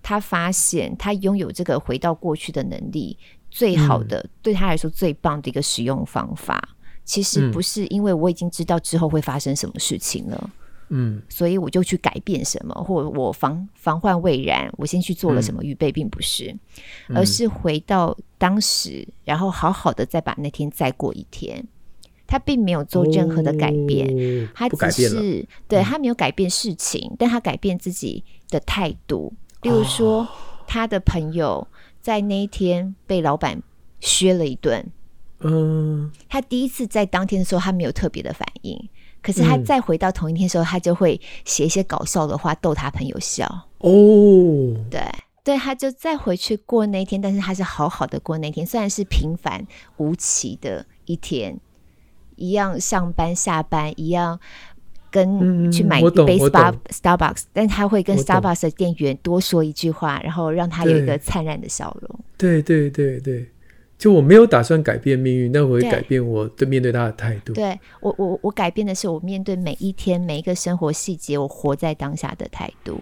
[0.02, 3.18] 他发现他拥有这个回到过去的能力，
[3.52, 6.70] 最好的、嗯、对他来说最棒的一个使用方法，
[7.04, 10.38] 其实不是因为我已经知道之后会发生什么事情了。
[10.44, 10.52] 嗯，
[11.30, 16.56] 所以我就去改变什么，或我防防患未然，我先去做了什么预备，并不是，
[17.10, 21.66] 嗯、而是回到当时，然后好好的再把那天再过一天。
[22.28, 24.08] 他并没有做任何的改变，
[24.46, 29.32] 哦、他只是对他没有改变事情，嗯、但他改变自己的态度。
[29.62, 30.28] 例如说，哦、
[30.66, 31.68] 他的朋友
[32.02, 33.62] 在那一天被老板
[34.00, 34.84] 削了一顿，
[35.42, 38.90] 嗯，他第一次在当天的时候，他没有特别的反应。
[39.26, 43.48] 可是他再回到同一天的时候，嗯、他就会写一些搞笑的话逗他朋友笑。
[43.80, 43.90] 哦，
[44.88, 45.02] 对
[45.44, 49.66] 对，他就再回去过那一天，但是他是好好的过那一天，虽然是平凡
[49.98, 51.60] 无奇的一天，
[52.36, 54.40] 一样上班下班，一样
[55.10, 62.20] 跟去买一杯 Star Starbucks，但他会跟 Starbucks 的店员多说一句话，然后让他有一个灿烂的笑容。
[62.38, 63.50] 对对对对。
[63.98, 67.54] 就我没有打算改变命运，但我会改变我对面对他的态度。
[67.54, 73.00] 对我，我我改变的是我面对每一天每一个生活细节，我活在当下的态度。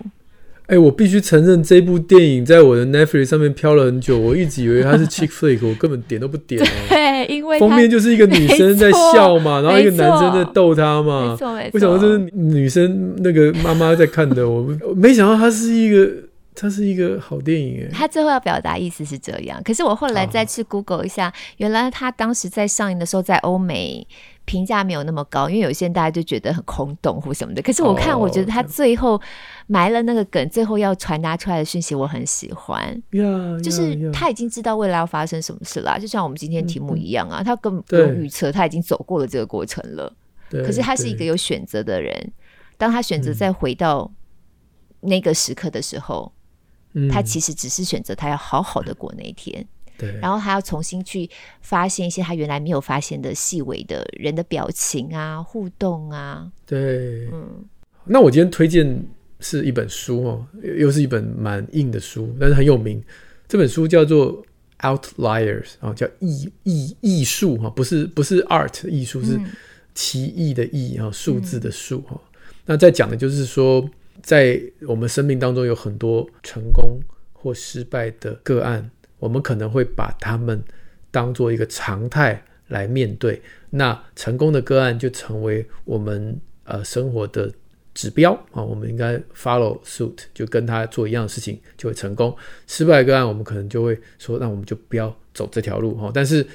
[0.67, 4.17] 哎、欸，我必须承认，这部电影在我的 Netflix 上面飘了很久。
[4.17, 6.63] 我一直以为它是 chick flick，我根本点都不点。
[6.87, 11.31] 对，因为封面就是一个女生在笑嘛，然后一个男生在逗她嘛。
[11.31, 11.71] 没错没错。
[11.73, 14.47] 为什么这是女生那个妈妈在看的？
[14.49, 14.65] 我
[14.95, 16.09] 没想到它是一个。
[16.55, 24.07] 它是一个好电影诶，他最后要表达意思是这样，可是我后来再去 Google 一下，哦、原来他当时在上映的时候，在欧美
[24.45, 27.61] 评价没有那么高，因为有些人大家就觉得很空洞或什么的。
[27.61, 29.19] 可是我看，我觉得他最后
[29.67, 33.01] 埋了那个梗，哦、最后要传达出来的讯息，我很喜欢。
[33.11, 40.13] Yeah, 就是他已经知道未来要发生什么事了，就像我们今天题目一样啊，嗯、他根本不用预测，他已经走过了这个过程了。
[40.51, 42.31] 可是他是一个有选择的人，
[42.77, 44.11] 当他选择再回到
[45.01, 46.31] 那个时刻的时候。
[47.11, 49.65] 他其实只是选择他要好好的过那一天，
[49.97, 51.27] 对，然后他要重新去
[51.61, 57.65] 发现一些他原来没有发现的细微的人的表情啊、互动啊，对，嗯。
[58.05, 59.03] 那我今天推荐
[59.39, 60.45] 是一本书哦，
[60.77, 63.01] 又是一本蛮硬的书，但是很有名。
[63.47, 64.43] 这本书叫做
[64.79, 69.39] 《Outliers》啊，叫艺艺艺术哈，不是不是 art 艺术，是
[69.95, 72.11] 奇异的异哈，数字的数哈。
[72.13, 73.89] 嗯、那在讲的就是说。
[74.21, 76.99] 在我们生命当中有很多成功
[77.33, 78.89] 或失败的个案，
[79.19, 80.61] 我们可能会把他们
[81.11, 83.41] 当做一个常态来面对。
[83.69, 87.51] 那成功的个案就成为我们呃生活的
[87.93, 92.35] 指标啊，我们应该 follow suit，就跟他做一样的事情就会成功。
[92.67, 96.11] 失败个案，我们可能就会说，那我们就不要走这条路哈。
[96.13, 96.45] 但是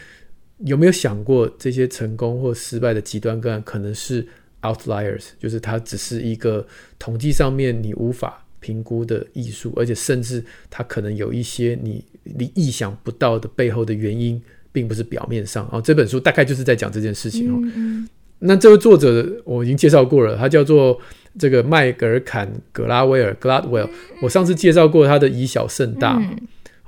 [0.59, 4.27] 有没有想过，这些成功或失败的极端个案可能是
[4.63, 6.67] ？Outliers 就是它只是一个
[6.99, 14.43] 统计上面你无法评估的艺术，而且甚至它可能有一些你你意想不到的背后的原因，
[14.73, 15.69] 并不是表面上。
[15.71, 17.59] 哦，这本书大概就是在讲这件事情哦。
[17.63, 18.09] 嗯嗯，
[18.41, 21.01] 那这位作者我已经介绍过了，他叫做
[21.39, 23.89] 这个麦格尔坎格拉威尔 （Gladwell）。
[24.21, 26.37] 我上次介绍过他的《以小胜大》嗯，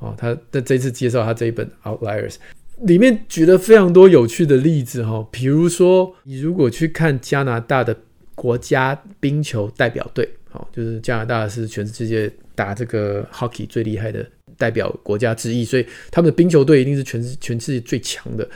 [0.01, 2.35] 哦，他在这次介绍他这一本 Outliers。
[2.83, 7.97] 里面举了非常多有趣的例子哈，比如说你如果去看加拿大的
[8.35, 14.27] 国家冰球代表队，好，就是加拿大是全世界打这个 hockey 最厉害的
[14.57, 18.49] 代表国家之一，所以他们的冰球队一定是全全世界最强的。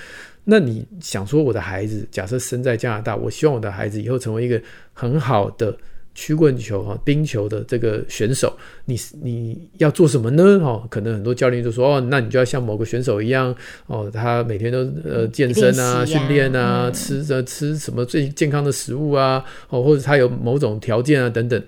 [0.45, 4.61] 那你想说，我的孩子假设生在加拿大，我希望我的孩子以后成为一个
[4.93, 5.77] 很好的。
[6.15, 10.43] 曲棍球哈，冰球的这个选手，你你要做什么呢？
[10.63, 13.55] 哦，可能很多教练就说哦，那你就要像某个选手一样
[13.87, 21.63] 哦，他每天都呃健身啊、训练啊、嗯、吃着吃什么最健康的食物啊，哦，或者他有某种条件啊等等。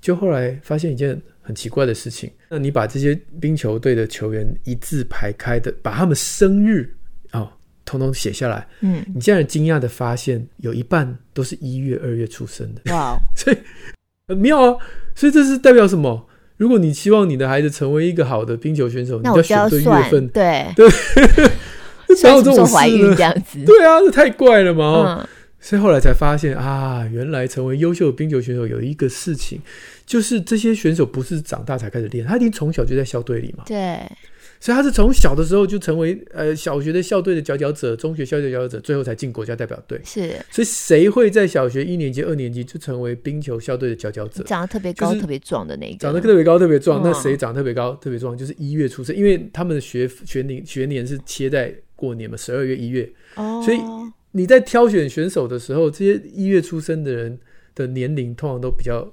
[0.00, 6.92] 就后来发现一件很奇怪的事情，那你把这些冰球队的球员一字排开的，把他们生日
[7.82, 13.56] 哦，统统写下来，嗯，你竟然惊讶的发现，有一半都是一月、二月出生的，哇， 所以。
[14.28, 14.78] 很妙啊，
[15.16, 16.26] 所以这是代表什么？
[16.56, 20.88] 如果你希望你的孩子成为一个好的冰球选手，你就要选对月份，对对，
[22.22, 23.62] 哪有这种怀孕这样子？
[23.66, 25.18] 对啊， 这太怪了嘛！
[25.20, 25.28] 嗯、
[25.58, 29.60] 所以后来才发现啊，原来成为优秀的冰球选手有一个事情，
[30.06, 33.64] 就是这些选手不是长大才开始练，他一定从小就在校队里嘛。
[33.66, 33.98] 对。
[34.62, 40.00] 所以他是从小的时候就成为呃小学的校队的佼佼者，中学校队佼佼者，最后才进国家代表队。
[40.04, 44.44] 是，所以谁会在小学一年级、二年级就成为冰球校队的佼佼者？
[44.44, 45.98] 长得特别高、就是、特别壮的那个。
[45.98, 48.38] 长得特别高、特别壮，嗯、那谁长得特别高、特别壮？
[48.38, 53.12] 就是一月出生，因为他们的学学年学年是切在过年嘛，十二月、一月。
[53.34, 53.60] 哦。
[53.64, 53.80] 所以
[54.30, 57.36] 你在挑选选手的时候，这些一月出生的人
[57.74, 59.12] 的年龄通常都比较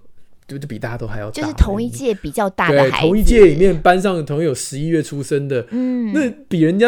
[0.50, 6.88] 就就比大家都还要大，就是同一届比较大的孩子，对，同一届里面班上同样有十一月出生的，嗯，那比人家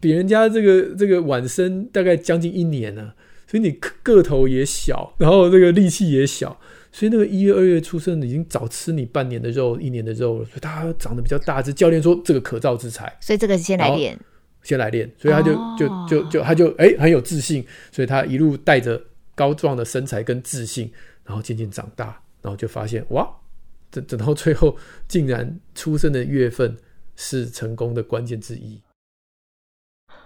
[0.00, 3.14] 比人家这个这个晚生大概将近一年呢、啊，
[3.46, 3.70] 所以你
[4.02, 6.60] 个头也小，然后这个力气也小，
[6.92, 11.72] 所以那个一月二月出生的已经早吃你半年的肉，一年的肉了，所以他长得比较大只。
[11.72, 14.18] 教练说这个可造之材，所以这个先来练，
[14.62, 19.00] 先来练，所以他就、哦、就就就他就哎、欸、很有自信，所以他一路带着
[19.34, 20.90] 高壮的身材跟自信，
[21.24, 22.20] 然后渐渐长大。
[22.42, 23.28] 然后就发现哇，
[23.90, 24.76] 等等到最后，
[25.06, 26.76] 竟然出生的月份
[27.16, 28.80] 是成功的关键之一，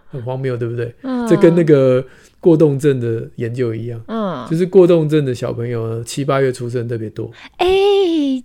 [0.07, 0.95] 很荒谬，对不对？
[1.03, 2.07] 嗯，这跟那个
[2.39, 7.31] 过动症的研究一样，嗯，就是过动症的小朋友七八月出生特别多。
[7.57, 7.67] 哎，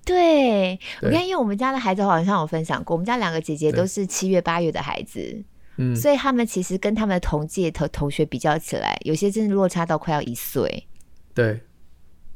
[0.04, 5.44] 对，我看，因为我们家的孩子好像有分享过，我们家两个姐姐都是七月八月的孩子，
[5.78, 10.88] 嗯，所以他们其实跟他们的同届同同学比较起来，有些真的落差到快要一岁。
[11.36, 11.60] 对。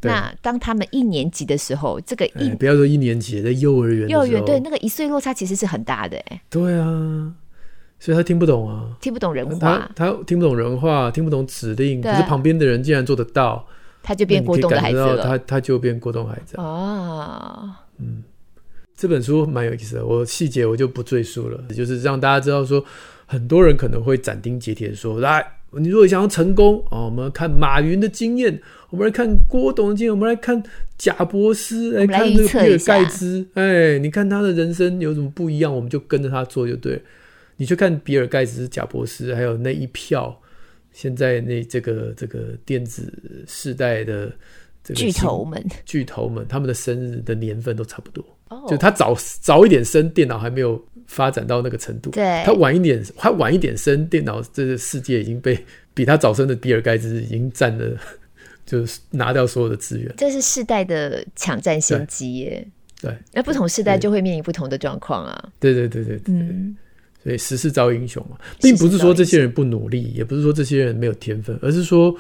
[0.03, 6.41] 那当他们一年级的时候，这个一、欸、不要说一年级，在幼儿园，幼儿园对那个一岁落差其实是很大的哎。
[6.49, 7.33] 对啊，
[7.99, 13.65] 所以他听不懂啊，听不懂人话，他，他听不懂人话，听不懂指令，可是旁边的人竟然做得到，
[14.01, 15.23] 他就变过动的孩子了。
[15.23, 17.69] 他他就变过动孩子哦。
[17.99, 18.23] 嗯，
[18.95, 22.83] 这本书蛮有意思的，我细节我就不赘述了，就是让大家知道说，
[23.25, 25.45] 很多人可能会斩钉截铁的说来。
[25.75, 28.61] 你如果想要成功哦，我们看马云的经验，
[28.93, 30.61] 我们来看郭董的经验，我们来看
[30.99, 37.01] 贾博士，来看那个比尔盖茨，哎，你看他的人生有什么不一样，我们就跟着他做就对。
[37.57, 40.39] 你去看比尔盖茨、贾博士，还有那一票
[40.91, 43.11] 现在那这个这个电子
[43.47, 44.31] 世代的
[44.83, 48.23] 这个巨头们，巨头们，他们的生日的年份都差不多。
[48.49, 48.69] Oh.
[48.69, 52.11] 就他早早一点生，电脑还没有发展到那个程度。
[52.11, 55.57] 对，他晚一点，他晚一点生，电脑这个世界已经被
[55.95, 57.97] 比他早生的比尔盖茨已经占了，
[58.79, 60.13] 就是拿掉所有的资源。
[60.17, 62.67] 这是世代的抢占先机耶。
[62.99, 65.51] 对，那不同世代就会面临不同的状况啊。
[65.59, 66.75] 对对对对对，嗯，
[67.23, 72.15] 所以时势造英雄嘛，并不是说这些人不努力，也不是说这些人没有天分，而是说。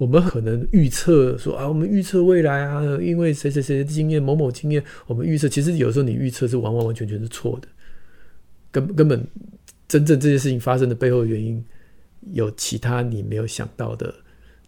[0.00, 7.68] 我们可能预测说啊，我们预测未来啊，因为谁谁谁的经验，某某经验，我们预测，其实有时候你预测是完完完全全是错的，
[8.72, 9.22] 根根本
[9.86, 11.62] 真正这件事情发生的背后的原因，
[12.32, 14.14] 有其他你没有想到的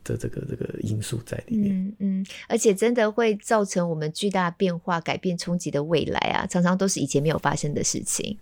[0.04, 1.74] 的这个这个因素在里面。
[1.74, 8.36] 嗯嗯，而且真的会造成我们巨大变化、改变、冲击的未来啊，常常都是以前没有发生的事情，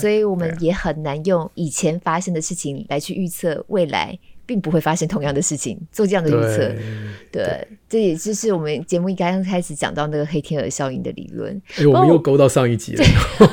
[0.00, 4.18] 所以我们也很难用以前发生的事情来去预测未来。
[4.46, 6.68] 并不会发生同样的事情，做这样的预测，
[7.32, 11.50] 对，对，这也就是我们节目一刚开始讲到那个黑天鹅效应的理论。
[11.68, 13.04] 哎、欸，我们又勾到上一集了，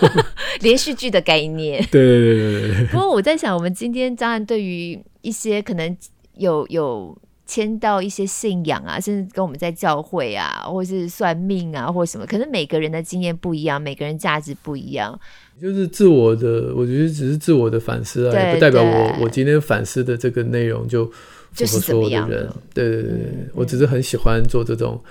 [0.59, 1.81] 连续剧的概念。
[1.89, 2.85] 对对对对对。
[2.87, 5.97] 不过我在想，我们今天当然对于一些可能
[6.35, 7.17] 有有
[7.51, 15.19] 牵到一些信仰啊，甚至跟我们在教会啊，或是算命啊，或什么，可能每个人的经验不一样，每个人价值不一样。
[15.59, 21.11] 就是自我的，我觉得只是自我的反思啊，也不代表我我今天反思的这个内容就符
[21.57, 22.53] 合所有的人。
[22.73, 25.03] 对对对，嗯、我只是很喜欢做这种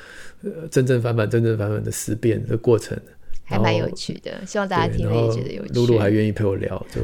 [0.43, 2.99] 呃正正反反、正正反反的思辨的过程，
[3.45, 4.33] 还蛮有趣的。
[4.47, 5.75] 希望大家听了也觉得有趣。
[5.75, 7.03] 露露还愿意陪我聊，就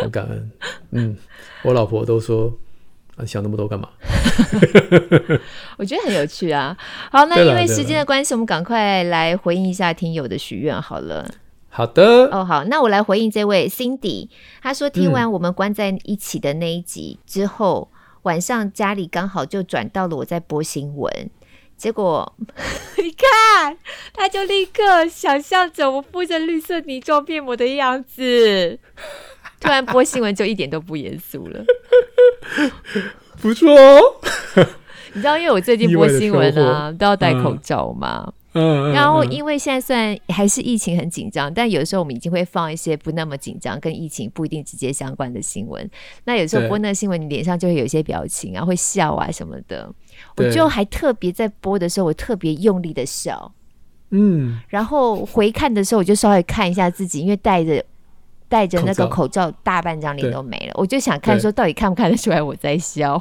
[0.00, 0.50] 很感恩。
[0.92, 1.16] 嗯，
[1.64, 2.56] 我老婆都说
[3.16, 3.88] 啊，想那么多干嘛？
[5.78, 6.76] 我觉得很有趣啊。
[7.12, 11.28] 好，那因为时间的关系，我们赶快来回应一下听友的许愿好了。
[11.68, 14.28] 好的哦，好，那我来回应这位 Cindy，
[14.62, 21.30] 他说听完我们关在一起的那一集之后，嗯、晚上家里刚好就转到了我在播新闻，
[21.76, 22.32] 结果
[22.98, 23.76] 你看，
[24.12, 28.78] 他就立刻想象着我敷着绿色泥状面膜的样子，
[29.58, 31.64] 突然播新闻就一点都不严肃了，
[33.40, 34.00] 不错哦。
[35.12, 38.24] 你知道，因为我最近播新闻啊，都要戴口罩嘛。
[38.26, 45.90] 嗯嗯，然后因为现在虽然还是疫情很紧张，但有的时候我们已经会放一些不那么紧张、跟疫情不一定直接相关的新闻。
[46.24, 49.92] 那有时候播那个新闻，你脸上就会有一些表情啊，会笑啊什么的。
[50.36, 53.52] 我就还特别在播的时候，我特别用力的笑。
[54.10, 57.84] 嗯，然后回看的时候，我就稍微看一下自己，因为戴着
[58.54, 63.20] 戴着那个口罩，大半张脸都没了，我就想看说到底看不看得出来我在笑。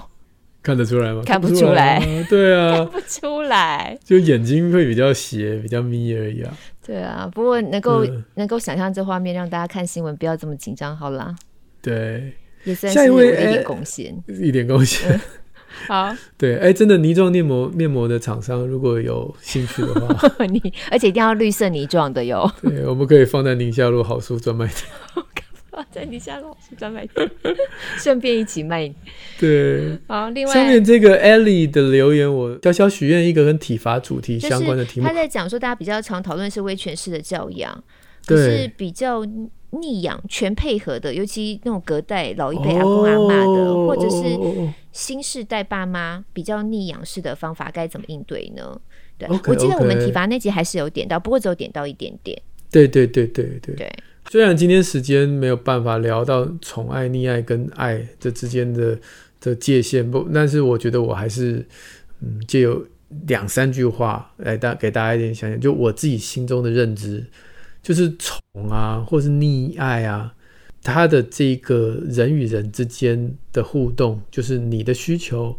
[0.61, 1.23] 看得出来吗？
[1.25, 6.55] 看不出来，对啊，看不出来，就眼睛会比较斜，比较眯而已啊。
[6.85, 11.35] 对啊，不过能够、嗯、能够想象这画面，让大家看新闻不要这么紧张，好啦。
[11.81, 12.31] 对，
[12.63, 15.19] 也算是有一点贡献，一点贡献、嗯。
[15.87, 20.61] 好， 对，哎、欸，真的泥状面膜面膜的厂商，如果有兴趣的话， 你
[20.91, 22.49] 而且一定要绿色泥状的哟。
[22.61, 25.25] 对，我们可以放在宁夏路好书专卖店。
[25.91, 27.29] 在宁夏路好书专卖店，
[27.97, 28.93] 顺便一起卖。
[29.39, 35.07] 对，好，另外下面这个 Ellie 的留言，我小小许愿一个跟体罚主题相关的题目。
[35.07, 37.83] 他在讲说，大家比较常讨论是威权式的教养，
[38.25, 39.25] 可是比较
[39.73, 44.39] 溺养全配合的，尤其那种隔代老一辈阿公阿妈的，哦、或者是
[44.91, 48.79] 新世代爸妈比较溺养式的方法，该怎么应对呢？
[49.17, 52.39] 对，okay, 我记得我们体罚那集还是有点到，不过只有点到一点点。
[52.71, 53.75] 对对对对对。
[53.75, 53.91] 对
[54.29, 58.97] 虽然今天时间没有办法聊到宠爱、溺爱跟爱这之间的
[59.41, 61.63] 的界限，不，但是我觉得我还是
[62.21, 62.83] 嗯，借由
[63.27, 67.23] 两三句话来大给大家一点想想，就我自己心中的认知，
[67.83, 70.33] 就是宠啊，或是溺爱啊，
[70.81, 75.55] 他的这个人与人之间的互动，就是你的需求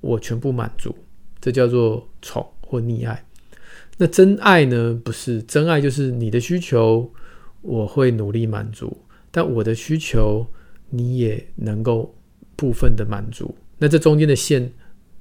[0.00, 0.92] 我全部满足，
[1.40, 3.24] 这叫做宠或溺爱。
[3.96, 5.00] 那真爱呢？
[5.04, 7.08] 不是真爱，就是你的需求。
[7.62, 8.96] 我会努力满足，
[9.32, 10.46] 但我的需求
[10.88, 12.14] 你也能够
[12.54, 13.52] 部分的满足。
[13.76, 14.72] 那这中间的线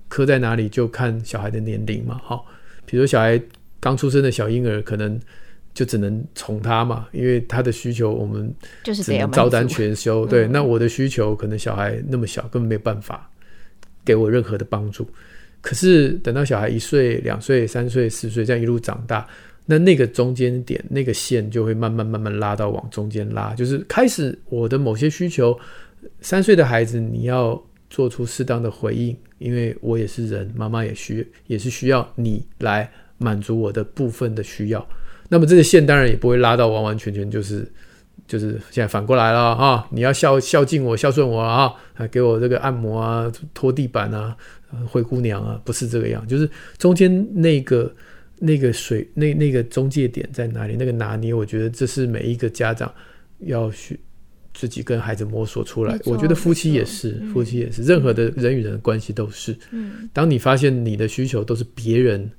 [0.08, 2.22] 刻在哪里，就看小孩的年龄嘛。
[2.24, 2.46] 好，
[2.86, 3.42] 比如小孩
[3.80, 5.20] 刚出生的小婴儿，可能
[5.76, 8.52] 就只能宠他嘛，因为他的需求我们
[8.84, 10.26] 就是只能照单全收。
[10.26, 13.30] 对，那我的需求可能小孩那么小，根本没有办法
[14.04, 15.08] 给我任何的帮助。
[15.62, 19.28] 可是等到小孩一岁、两岁、三岁、四岁，这样一路长大。
[19.66, 25.60] 那那个中间点，那个线就会慢慢慢慢拉到往中间拉，就是开始我的某些需求，
[26.22, 27.60] 三岁的孩子你要
[27.90, 34.88] 做出适当的回应，因为我也是人，妈妈也需也是需要你来满足我的部分的需要。
[35.36, 37.70] 那么这个线当然也不会拉到完完全全就是
[38.26, 44.34] 就是现在反过来了啊，你要孝孝敬我，孝顺我啊，还给我这个按摩啊，拖地板啊，
[44.88, 47.94] 灰姑娘啊，不是这个样，就是中间那个。
[48.38, 50.76] 那个水，那那个中介点在哪里？
[50.78, 52.94] 那个拿捏，我觉得这是每一个家长
[53.40, 53.98] 要去
[54.54, 55.98] 自己跟孩子摸索出来。
[56.04, 59.56] 我觉得夫妻也是，夫妻也是，任何的人与人的关系都是。
[59.72, 62.30] 嗯，当你发现你的需求都是别人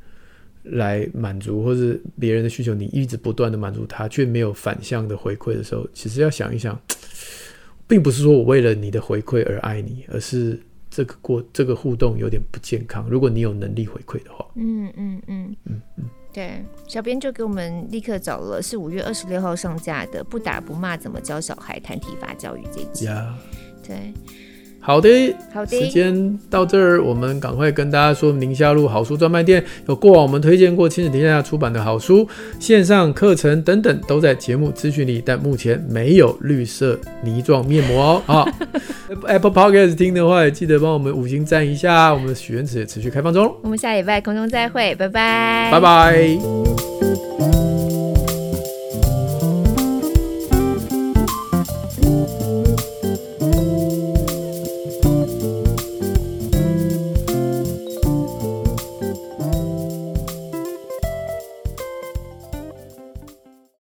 [0.72, 6.80] 来满足，或是别人的需求你一直不断的满足他，却没有反向的回馈的时候，其实要想一想，
[7.86, 10.60] 并不是说我为了你的回馈而爱你，而是。
[10.88, 13.06] 这个过这个互动有点不健康。
[13.10, 23.06] 如果你有能力回馈的话，嗯嗯嗯嗯嗯，对，小编就给我们立刻找了，是五月二十六号上架的《不打不骂怎么教小孩谈体罚教育》这一集。
[23.08, 23.34] Yeah.
[23.86, 24.14] 对。
[24.86, 32.24] 好的，好的，时间到这儿，我们赶快跟大家说，宁夏路好书专卖店有过往我们推荐过亲子天下出版的好书、
[32.60, 38.44] 线上课程等等，都在节目资讯里，但目前没有绿色泥状面膜哦。
[38.44, 38.46] 啊，
[39.26, 43.52] Apple Podcast 听的话，也记得帮我们五星赞一下，我们的许愿池也持续开放中。
[43.62, 46.85] 我们下礼拜空中再会，拜拜，拜拜。